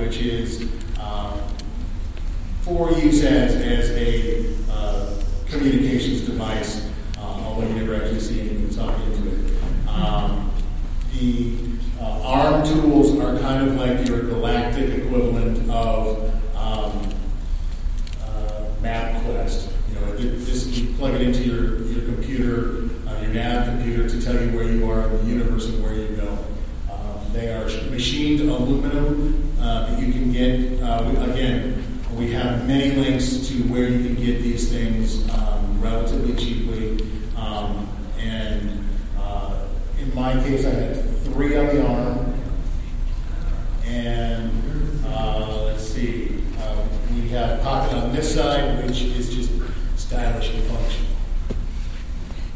[0.00, 0.66] which is
[0.98, 1.36] uh,
[2.62, 5.12] for use as, as a uh,
[5.46, 9.88] communications device, uh, although you never actually see anything talking to it.
[9.88, 10.52] Um,
[11.12, 11.56] the
[12.00, 17.14] uh, ARM tools are kind of like your galactic equivalent of um,
[18.22, 19.72] uh, MapQuest.
[19.88, 24.08] You know, it, this, you plug it into your, your computer, uh, your nav computer,
[24.08, 26.38] to tell you where you are in the universe and where you go.
[26.92, 30.82] Um, they are machined aluminum uh, that you can get.
[30.82, 31.84] Uh, we, again,
[32.16, 37.06] we have many links to where you can get these things um, relatively cheaply.
[37.36, 37.86] Um,
[38.18, 38.88] and
[39.18, 39.66] uh,
[40.00, 42.34] in my case, I had three on the arm.
[43.84, 49.52] And uh, let's see, uh, we have a pocket on this side, which is just
[49.96, 51.12] stylish and functional.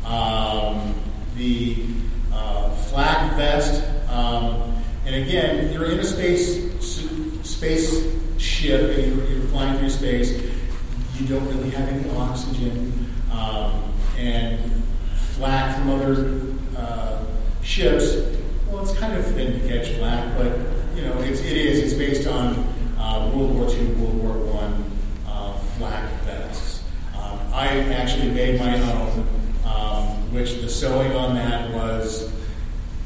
[0.07, 0.95] Um,
[1.37, 1.85] the
[2.33, 6.59] uh, flak vest, um, and again, you're in a space
[8.39, 10.31] ship, and you're, you're flying through space.
[11.19, 14.59] You don't really have any oxygen, um, and
[15.35, 16.41] flak from other
[16.79, 17.23] uh,
[17.63, 18.17] ships.
[18.67, 20.59] Well, it's kind of thin to catch flak, but
[20.97, 21.79] you know, it's, it is.
[21.81, 22.55] It's based on
[22.99, 24.40] uh, World War II, World War
[25.83, 26.83] Uh, vests.
[27.15, 29.27] Um, I actually made my own,
[29.65, 32.31] um, which the sewing on that was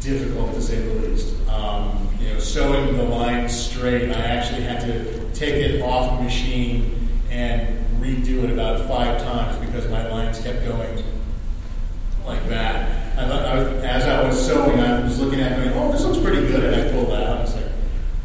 [0.01, 1.35] difficult to say the least.
[1.49, 6.25] Um, you know, sewing the line straight, I actually had to take it off the
[6.25, 11.03] machine and redo it about five times because my lines kept going
[12.27, 13.19] like that.
[13.19, 16.19] I, I, as I was sewing, I was looking at it going, oh, this looks
[16.19, 17.41] pretty good, and I pulled that out.
[17.43, 17.65] It's like,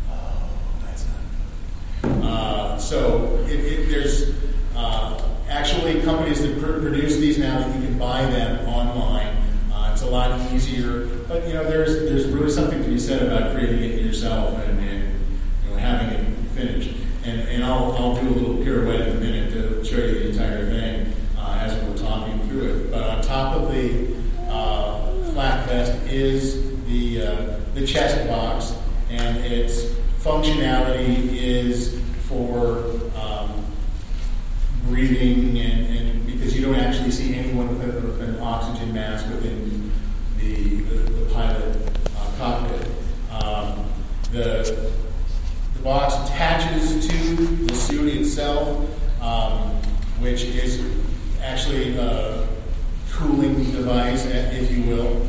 [0.10, 0.50] oh,
[0.86, 2.24] that's not good.
[2.26, 4.36] Uh, so it, it, there's
[4.76, 9.36] uh, actually companies that pr- produce these now that you can buy them online.
[9.72, 13.24] Uh, it's a lot easier, but you know, there's there's really something to be said
[13.24, 15.20] about creating it yourself and, and
[15.64, 16.96] you know, having it finished.
[17.26, 20.30] And, and I'll, I'll do a little pirouette in a minute to show you the
[20.30, 22.92] entire thing uh, as we're talking through it.
[22.92, 24.16] But on top of the
[24.50, 28.74] uh, flak vest is the, uh, the chest box,
[29.10, 29.84] and its
[30.20, 33.66] functionality is for um,
[34.86, 35.49] breathing,
[37.10, 39.92] you see anyone with, a, with an oxygen mask within
[40.38, 41.78] the, the, the pilot
[42.16, 42.88] uh, cockpit.
[43.32, 43.86] Um,
[44.32, 44.92] the,
[45.74, 47.36] the box attaches to
[47.66, 48.88] the suit itself.
[49.22, 49.80] Um,
[50.20, 50.82] which is
[51.42, 52.48] actually a
[53.12, 55.26] cooling device, if you will.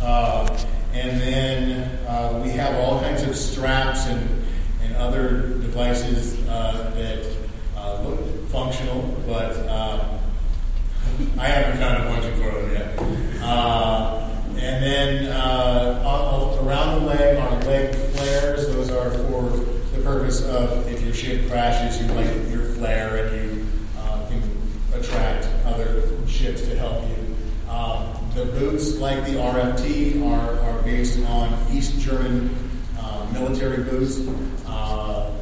[0.00, 0.46] Uh,
[0.92, 4.44] and then uh, we have all kinds of straps and,
[4.82, 7.36] and other devices uh, that
[7.76, 10.05] uh, look functional, but um,
[11.38, 13.42] I haven't found a for them yet.
[13.42, 18.66] Uh, and then uh, around the leg are leg flares.
[18.68, 19.50] Those are for
[19.94, 23.66] the purpose of if your ship crashes, you light your flare and you
[23.98, 24.42] uh, can
[24.94, 27.36] attract other ships to help you.
[27.70, 32.50] Um, the boots, like the RFT, are, are based on East German
[32.98, 34.20] uh, military boots.
[34.66, 35.32] Uh,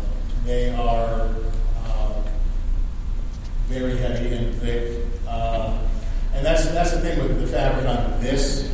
[0.45, 1.31] they are
[1.87, 2.23] uh,
[3.69, 5.04] very heavy and thick.
[6.45, 8.71] And that's that's the thing with the fabric on this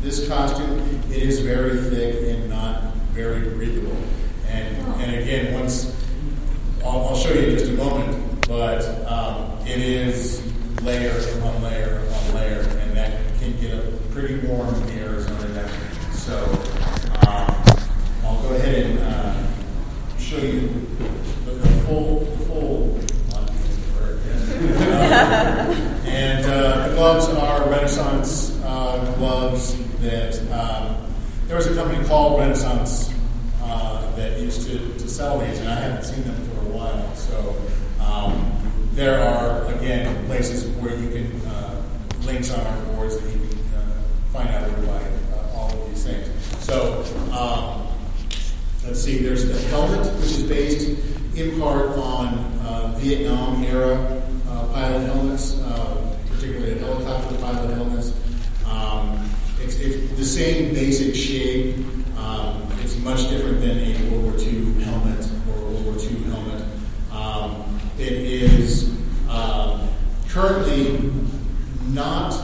[0.00, 0.80] this costume.
[1.08, 3.96] It is very thick and not very breathable.
[4.48, 5.94] And and again, once
[6.84, 10.42] I'll, I'll show you in just a moment, but um, it is
[10.82, 16.12] layer upon layer upon layer, and that can get pretty warm in the Arizona desert.
[16.14, 16.42] So
[17.28, 17.54] um,
[18.24, 20.88] I'll go ahead and uh, show you
[21.44, 22.98] the, the full the full.
[26.12, 30.96] and uh, the gloves are Renaissance uh, gloves that um,
[31.46, 33.12] there was a company called Renaissance
[33.62, 37.14] uh, that used to, to sell these, and I haven't seen them for a while.
[37.14, 37.56] So
[38.00, 38.52] um,
[38.94, 41.82] there are again places where you can uh,
[42.22, 45.02] links on our boards that you can uh, find out where to buy
[45.36, 46.28] uh, all of these things.
[46.64, 47.86] So um,
[48.84, 49.18] let's see.
[49.18, 50.98] There's the helmet, which is based
[51.36, 52.34] in part on
[52.66, 55.60] uh, Vietnam era uh, pilot helmets,
[56.28, 58.12] particularly helicopter pilot helmets.
[59.72, 61.76] It's, it's the same basic shape.
[62.18, 66.22] Um, it's much different than a World War II helmet or a World War II
[66.24, 66.64] helmet.
[67.10, 68.90] Um, it is
[69.30, 69.88] um,
[70.28, 71.10] currently
[71.88, 72.34] not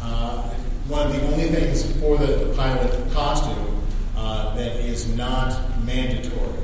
[0.00, 0.42] uh,
[0.88, 3.84] one of the only things for the, the pilot costume
[4.16, 6.58] uh, that is not mandatory.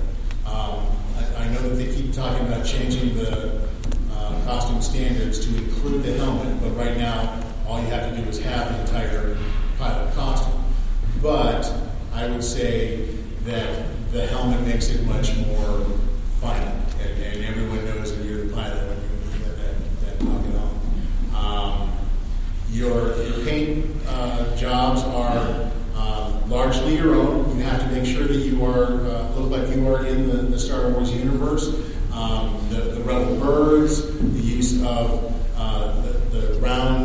[0.46, 0.86] Um,
[1.16, 3.68] I, I know that they keep talking about changing the
[4.12, 8.28] uh, costume standards to include the helmet, but right now all you have to do
[8.28, 9.33] is have the entire.
[11.24, 11.72] But
[12.12, 13.08] I would say
[13.44, 15.86] that the helmet makes it much more
[16.38, 16.60] fun,
[17.00, 21.80] and, and everyone knows that you're the pilot when you get that, that puppet on.
[21.80, 21.92] Um,
[22.68, 27.56] your, your paint uh, jobs are um, largely your own.
[27.56, 30.42] You have to make sure that you are uh, look like you are in the,
[30.42, 31.68] the Star Wars universe.
[32.12, 37.03] Um, the, the rebel birds, the use of uh, the, the round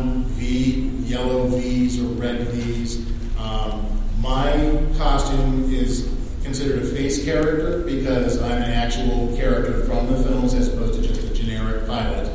[4.39, 6.09] my costume is
[6.43, 11.05] considered a face character because I'm an actual character from the films as opposed to
[11.05, 12.31] just a generic pilot.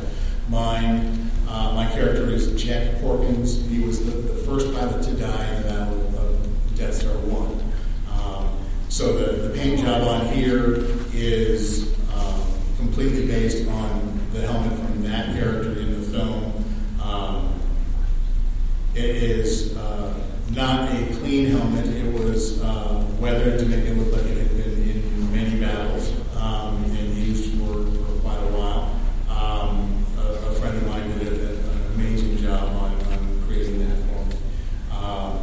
[0.51, 3.67] Mine, uh, my character is Jek Porkins.
[3.69, 7.73] He was the, the first pilot to die in the Battle of Death Star 1.
[8.21, 8.59] Um,
[8.91, 10.85] so the, the paint job on here
[11.15, 12.45] is um,
[12.77, 16.65] completely based on the helmet from that character in the film.
[17.03, 17.59] Um,
[18.95, 20.15] it is uh,
[20.51, 21.87] not a clean helmet.
[21.87, 26.13] It was uh, weathered to make it look like it had been in many battles
[26.37, 29.01] um, and used for, for quite a while.
[29.29, 33.97] Um, a, a friend of mine did a, an amazing job on, on creating that
[34.09, 34.37] for me.
[34.93, 35.39] Um,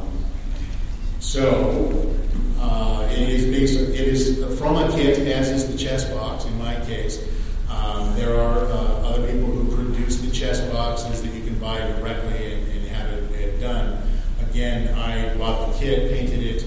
[1.19, 2.15] so
[2.59, 3.79] uh, it is based.
[3.79, 6.45] It is from a kit, as is the chest box.
[6.45, 7.27] In my case,
[7.69, 11.79] um, there are uh, other people who produce the chest boxes that you can buy
[11.79, 14.01] directly and, and have it, it done.
[14.49, 16.65] Again, I bought the kit, painted it,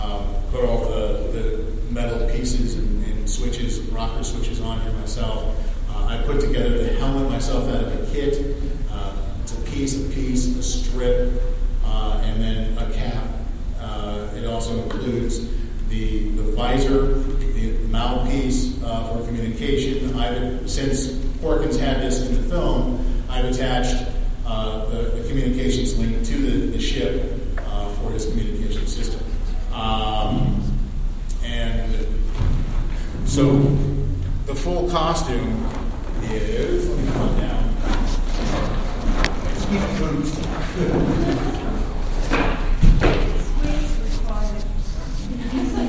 [0.00, 5.54] um, put all the, the metal pieces and, and switches, rocker switches on here myself.
[5.90, 8.56] Uh, I put together the helmet myself out of a kit.
[8.90, 9.12] Uh,
[9.42, 11.42] it's a piece, a piece, a strip,
[11.84, 13.24] uh, and then a cap.
[13.78, 15.46] Uh, it also includes
[15.90, 20.18] the, the visor, the mouthpiece uh, for communication.
[20.18, 21.08] I've, since
[21.42, 24.06] Porkins had this in the film, I've attached
[24.46, 29.20] uh, the, the communications link to the, the ship uh, for his communication system.
[29.72, 30.62] Um,
[31.44, 32.06] and
[33.26, 33.58] so
[34.46, 35.66] the full costume
[36.22, 37.76] is, let me calm down.
[39.56, 40.32] Speak boots.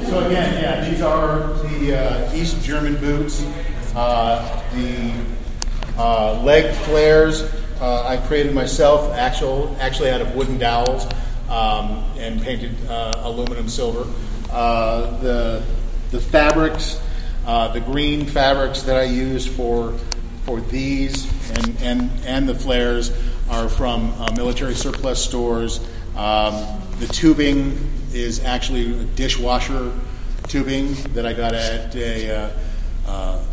[0.10, 3.46] So again, yeah, these are the uh, East German boots.
[3.96, 5.14] Uh, the
[5.98, 7.44] uh, leg flares
[7.80, 11.04] uh, I created myself, actual, actually out of wooden dowels,
[11.50, 14.08] um, and painted uh, aluminum silver.
[14.52, 15.64] Uh, the
[16.12, 17.02] the fabrics,
[17.48, 19.94] uh, the green fabrics that I use for
[20.46, 23.12] for these and, and, and the flares
[23.50, 25.80] are from uh, military surplus stores.
[26.16, 29.92] Um, the tubing is actually dishwasher
[30.48, 32.54] tubing that I got at a
[33.08, 33.44] uh,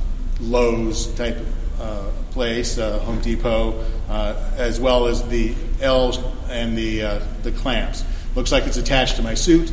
[0.40, 1.38] Lowe's type
[1.80, 6.18] uh, place, uh, Home Depot, uh, as well as the L's
[6.48, 8.04] and the, uh, the clamps.
[8.34, 9.72] Looks like it's attached to my suit,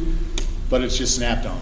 [0.69, 1.61] but it's just snapped on.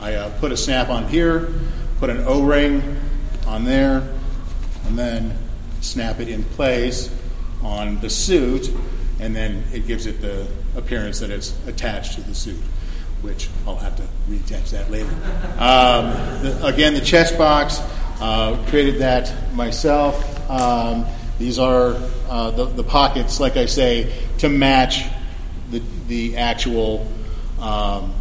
[0.00, 1.52] I uh, put a snap on here,
[1.98, 3.00] put an O ring
[3.46, 4.08] on there,
[4.86, 5.36] and then
[5.80, 7.14] snap it in place
[7.62, 8.70] on the suit,
[9.20, 10.46] and then it gives it the
[10.76, 12.60] appearance that it's attached to the suit,
[13.22, 15.10] which I'll have to reattach that later.
[15.58, 17.80] Um, the, again, the chest box,
[18.20, 20.50] uh, created that myself.
[20.50, 21.06] Um,
[21.38, 21.96] these are
[22.28, 25.04] uh, the, the pockets, like I say, to match
[25.70, 27.06] the, the actual
[27.60, 28.12] um,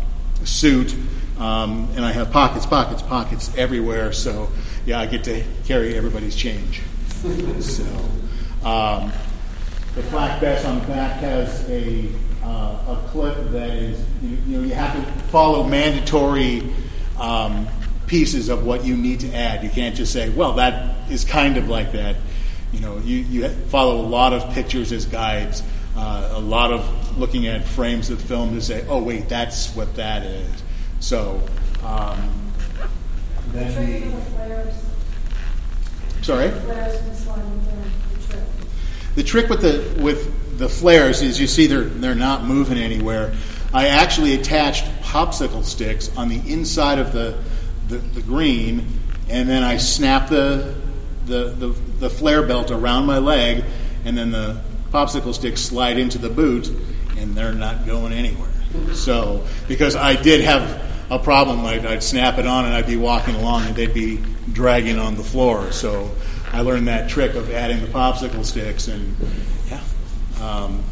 [0.44, 0.96] suit.
[1.40, 4.12] Um, and I have pockets, pockets, pockets everywhere.
[4.12, 4.50] So,
[4.86, 6.82] yeah, I get to carry everybody's change.
[7.60, 7.84] so,
[8.64, 9.12] um,
[9.96, 12.10] the flak vest on the back has a,
[12.44, 16.72] uh, a clip that is, you, you know, you have to follow mandatory
[17.20, 17.68] um,
[18.06, 19.64] pieces of what you need to add.
[19.64, 22.16] You can't just say, well, that is kind of like that.
[22.72, 25.64] You know, you, you follow a lot of pictures as guides,
[25.96, 29.96] uh, a lot of looking at frames of film to say, oh, wait, that's what
[29.96, 30.64] that is.
[31.00, 31.42] So,
[31.84, 32.30] um,
[33.54, 34.74] then the, the flares.
[36.22, 36.52] sorry?
[36.52, 37.82] Flares can slide within
[38.14, 38.44] the trick.
[39.16, 43.34] The trick with the with the flares is you see they're they're not moving anywhere.
[43.74, 47.38] I actually attached popsicle sticks on the inside of the
[47.88, 48.86] the, the green,
[49.30, 50.76] and then I snap the,
[51.28, 51.68] the the
[52.00, 53.64] the flare belt around my leg,
[54.06, 54.62] and then the
[54.92, 56.70] popsicle sticks slide into the boot,
[57.18, 58.50] and they're not going anywhere.
[58.94, 62.98] So because I did have a problem, I'd, I'd snap it on and I'd be
[62.98, 64.22] walking along and they'd be
[64.52, 65.72] dragging on the floor.
[65.72, 66.12] So
[66.52, 69.16] I learned that trick of adding the popsicle sticks, and
[69.70, 69.82] yeah.
[70.42, 70.84] Um,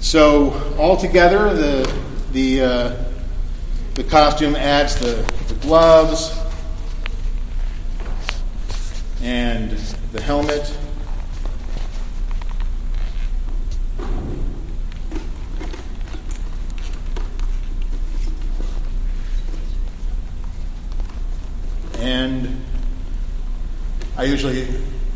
[0.00, 2.02] so altogether, the
[2.32, 3.04] the uh,
[3.94, 5.14] the costume adds the,
[5.48, 6.38] the gloves
[9.26, 9.72] and
[10.12, 10.72] the helmet.
[21.98, 22.64] And
[24.16, 24.68] I usually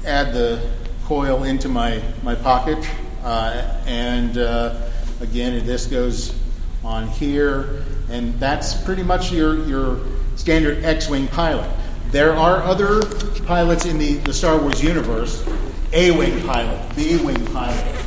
[0.05, 0.69] add the
[1.05, 2.85] coil into my, my pocket.
[3.23, 4.91] Uh, and uh,
[5.21, 6.37] again, this goes
[6.83, 7.85] on here.
[8.11, 10.01] And that's pretty much your, your
[10.35, 11.71] standard X Wing pilot.
[12.11, 13.03] There are other
[13.47, 15.47] pilots in the, the Star Wars universe
[15.93, 18.05] A Wing pilot, B Wing pilot.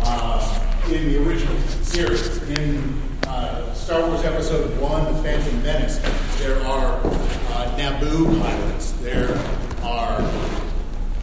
[0.00, 5.98] Uh, in the original series, in uh, Star Wars Episode 1, The Phantom Menace,
[6.40, 8.90] there are uh, Naboo pilots.
[9.00, 9.38] There
[9.84, 10.20] are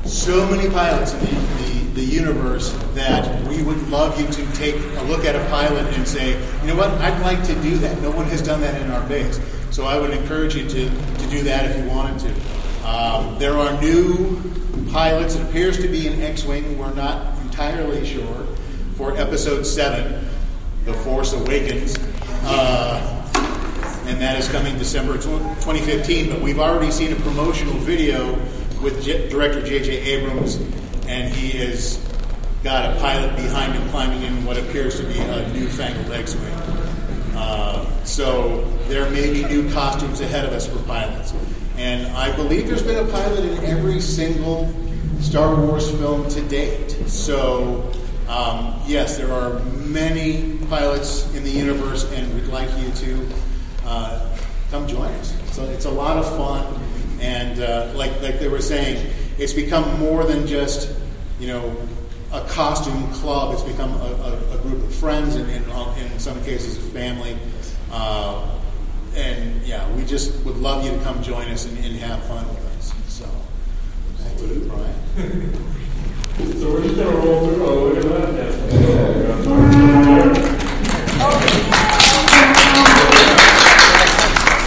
[0.05, 4.75] so many pilots in the, the, the universe that we would love you to take
[4.75, 6.31] a look at a pilot and say,
[6.61, 8.01] you know what, I'd like to do that.
[8.01, 9.39] No one has done that in our base.
[9.71, 12.87] So I would encourage you to, to do that if you wanted to.
[12.89, 14.41] Um, there are new
[14.91, 15.35] pilots.
[15.35, 16.77] It appears to be an X Wing.
[16.77, 18.45] We're not entirely sure.
[18.95, 20.27] For episode 7,
[20.85, 21.97] The Force Awakens.
[22.43, 23.17] Uh,
[24.05, 26.29] and that is coming December 2015.
[26.29, 28.33] But we've already seen a promotional video
[28.81, 29.91] with J- director J.J.
[30.01, 30.57] Abrams,
[31.11, 31.99] and he has
[32.63, 36.53] got a pilot behind him climbing in what appears to be a newfangled X-wing.
[37.35, 41.33] Uh, so there may be new costumes ahead of us for pilots,
[41.77, 44.73] and I believe there's been a pilot in every single
[45.19, 46.91] Star Wars film to date.
[47.07, 47.91] So
[48.29, 53.29] um, yes, there are many pilots in the universe, and we'd like you to
[53.85, 54.37] uh,
[54.69, 55.35] come join us.
[55.51, 56.79] So it's a lot of fun.
[57.19, 60.89] And uh, like, like they were saying, it's become more than just,
[61.41, 61.75] you know,
[62.31, 63.53] a costume club.
[63.53, 67.35] It's become a, a, a group of friends and, in, in some cases, a family.
[67.91, 68.47] Uh,
[69.15, 72.47] and yeah, we just would love you to come join us and, and have fun
[72.47, 72.93] with us.
[73.07, 73.25] So,
[74.37, 75.67] to you, Brian.
[76.57, 77.65] So we're just gonna roll through.
[77.65, 78.51] Oh, look at that.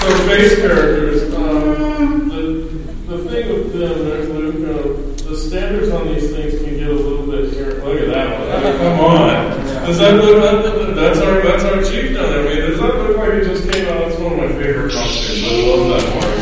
[0.01, 1.35] So face characters.
[1.35, 2.43] Um, the,
[3.09, 4.24] the thing with them,
[5.35, 7.83] the standards on these things can get a little bit here.
[7.83, 8.49] Look at that one.
[8.51, 9.87] I mean, come on.
[9.87, 10.37] Does that look?
[10.41, 12.41] That, that's our that's our chief down there.
[12.41, 14.03] I mean, does that look like it just came out?
[14.03, 15.43] It's one of my favorite costumes.
[15.45, 16.33] I love that part.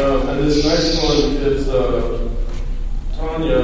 [0.00, 1.68] Um, and this next one is.
[1.68, 2.28] Uh,
[3.16, 3.60] Tanya,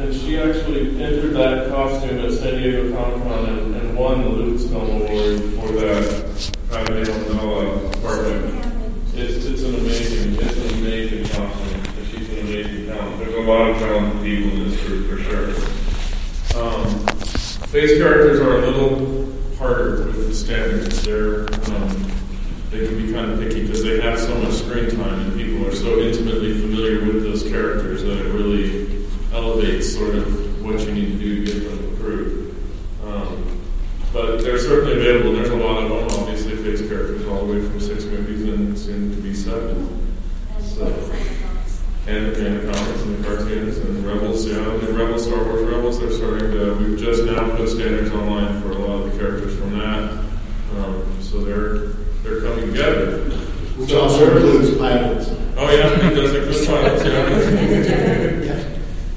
[0.00, 4.30] and she actually entered that costume at San Diego Comic Con and, and won the
[4.30, 6.02] Lucasfilm Award for that
[6.70, 8.64] Padme Amidala department.
[9.14, 11.63] It's, it's an amazing, it's an amazing costume,
[13.18, 15.48] there's a lot of talented people in this group for sure.
[16.60, 17.06] Um,
[17.68, 21.02] face characters are a little harder with the standards.
[21.02, 21.42] They're
[21.74, 22.12] um,
[22.70, 25.66] they can be kind of picky because they have so much screen time and people
[25.66, 30.92] are so intimately familiar with those characters that it really elevates sort of what you
[30.92, 32.56] need to do to get them approved.
[33.04, 33.60] Um,
[34.12, 35.32] but they're certainly available.
[35.34, 38.76] There's a lot of them, obviously, face characters all the way from six movies and
[38.76, 40.16] soon to be seven.
[40.60, 40.86] So,
[42.06, 45.44] and, and the comics and the cartoons and Rebels, yeah, and Rebels, Star
[46.04, 49.12] Wars Rebels, they're starting to, we've just now put standards online for a lot of
[49.12, 50.10] the characters from that.
[50.76, 51.88] Um, so they're,
[52.22, 53.20] they're coming together.
[53.76, 55.30] Which also includes pilots.
[55.56, 58.60] Oh, yeah, it does include pilots, yeah.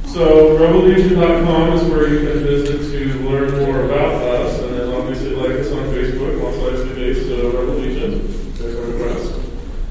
[0.07, 5.35] So, rebellegion.com is where you can visit to learn more about us, and then obviously
[5.35, 8.53] like us on Facebook, also actually based uh, Rebel Legion.
[8.53, 9.33] There's our request.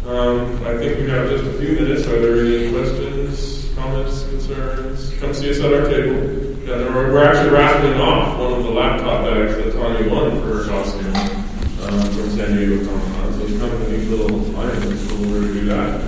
[0.07, 2.07] Um, I think we have just a few minutes.
[2.09, 5.13] Are there any questions, comments, concerns?
[5.21, 6.17] Come see us at our table.
[6.67, 10.31] Yeah, there are- we're actually raffling off one of the laptop bags that Tanya won
[10.41, 13.33] for her costume um, from San Diego Comic Con.
[13.35, 14.91] So it's kind of a neat little item.
[14.93, 16.01] It's cool to do that.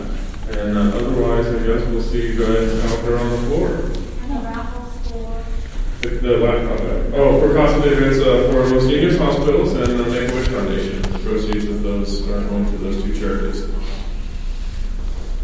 [0.58, 3.68] And uh, otherwise, I guess we'll see you guys out there on the floor.
[3.68, 7.12] And the raffles for The, the laptop bag.
[7.14, 11.02] Oh, for costume events uh, for Los Niños hospitals and the Make-A-Wish Foundation.
[11.02, 13.66] The proceeds of those are going to those two charities.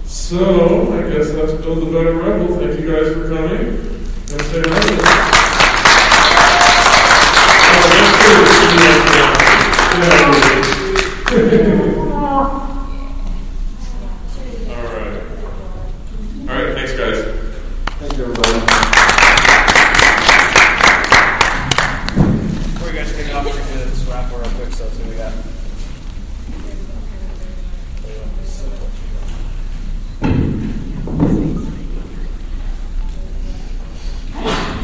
[0.07, 2.57] So, I guess that's Build a Better Rebel.
[2.59, 3.91] Thank you guys for coming.
[4.27, 6.05] And say hi.
[13.55, 15.23] All right.
[16.41, 17.19] All right, thanks guys.
[17.99, 18.59] Thank you, everybody.
[22.73, 25.03] Before you guys take off, we're gonna do this raffle real quick, so let's see
[25.03, 25.33] what we got.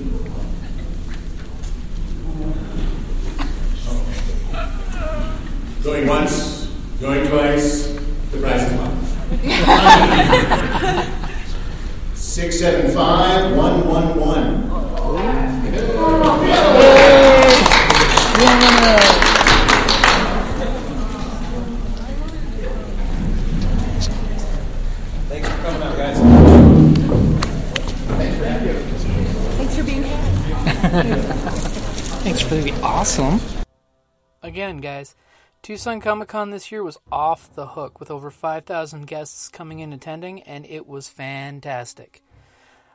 [35.69, 39.93] Tucson Comic Con this year was off the hook with over 5,000 guests coming in
[39.93, 42.23] attending, and it was fantastic.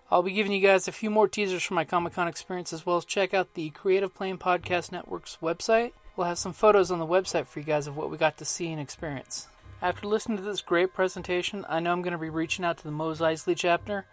[0.09, 2.84] I'll be giving you guys a few more teasers from my Comic Con experience as
[2.84, 5.91] well as check out the Creative Plane Podcast Network's website.
[6.15, 8.43] We'll have some photos on the website for you guys of what we got to
[8.43, 9.49] see and experience.
[9.80, 12.84] After listening to this great presentation, I know I'm going to be reaching out to
[12.84, 14.07] the Mos Eisley chapter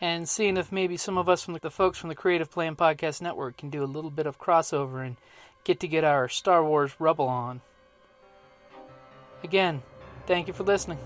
[0.00, 2.74] and seeing if maybe some of us from the, the folks from the Creative Plan
[2.74, 5.16] Podcast Network can do a little bit of crossover and
[5.62, 7.60] get to get our Star Wars Rebel on.
[9.42, 9.82] Again,
[10.26, 10.98] thank you for listening.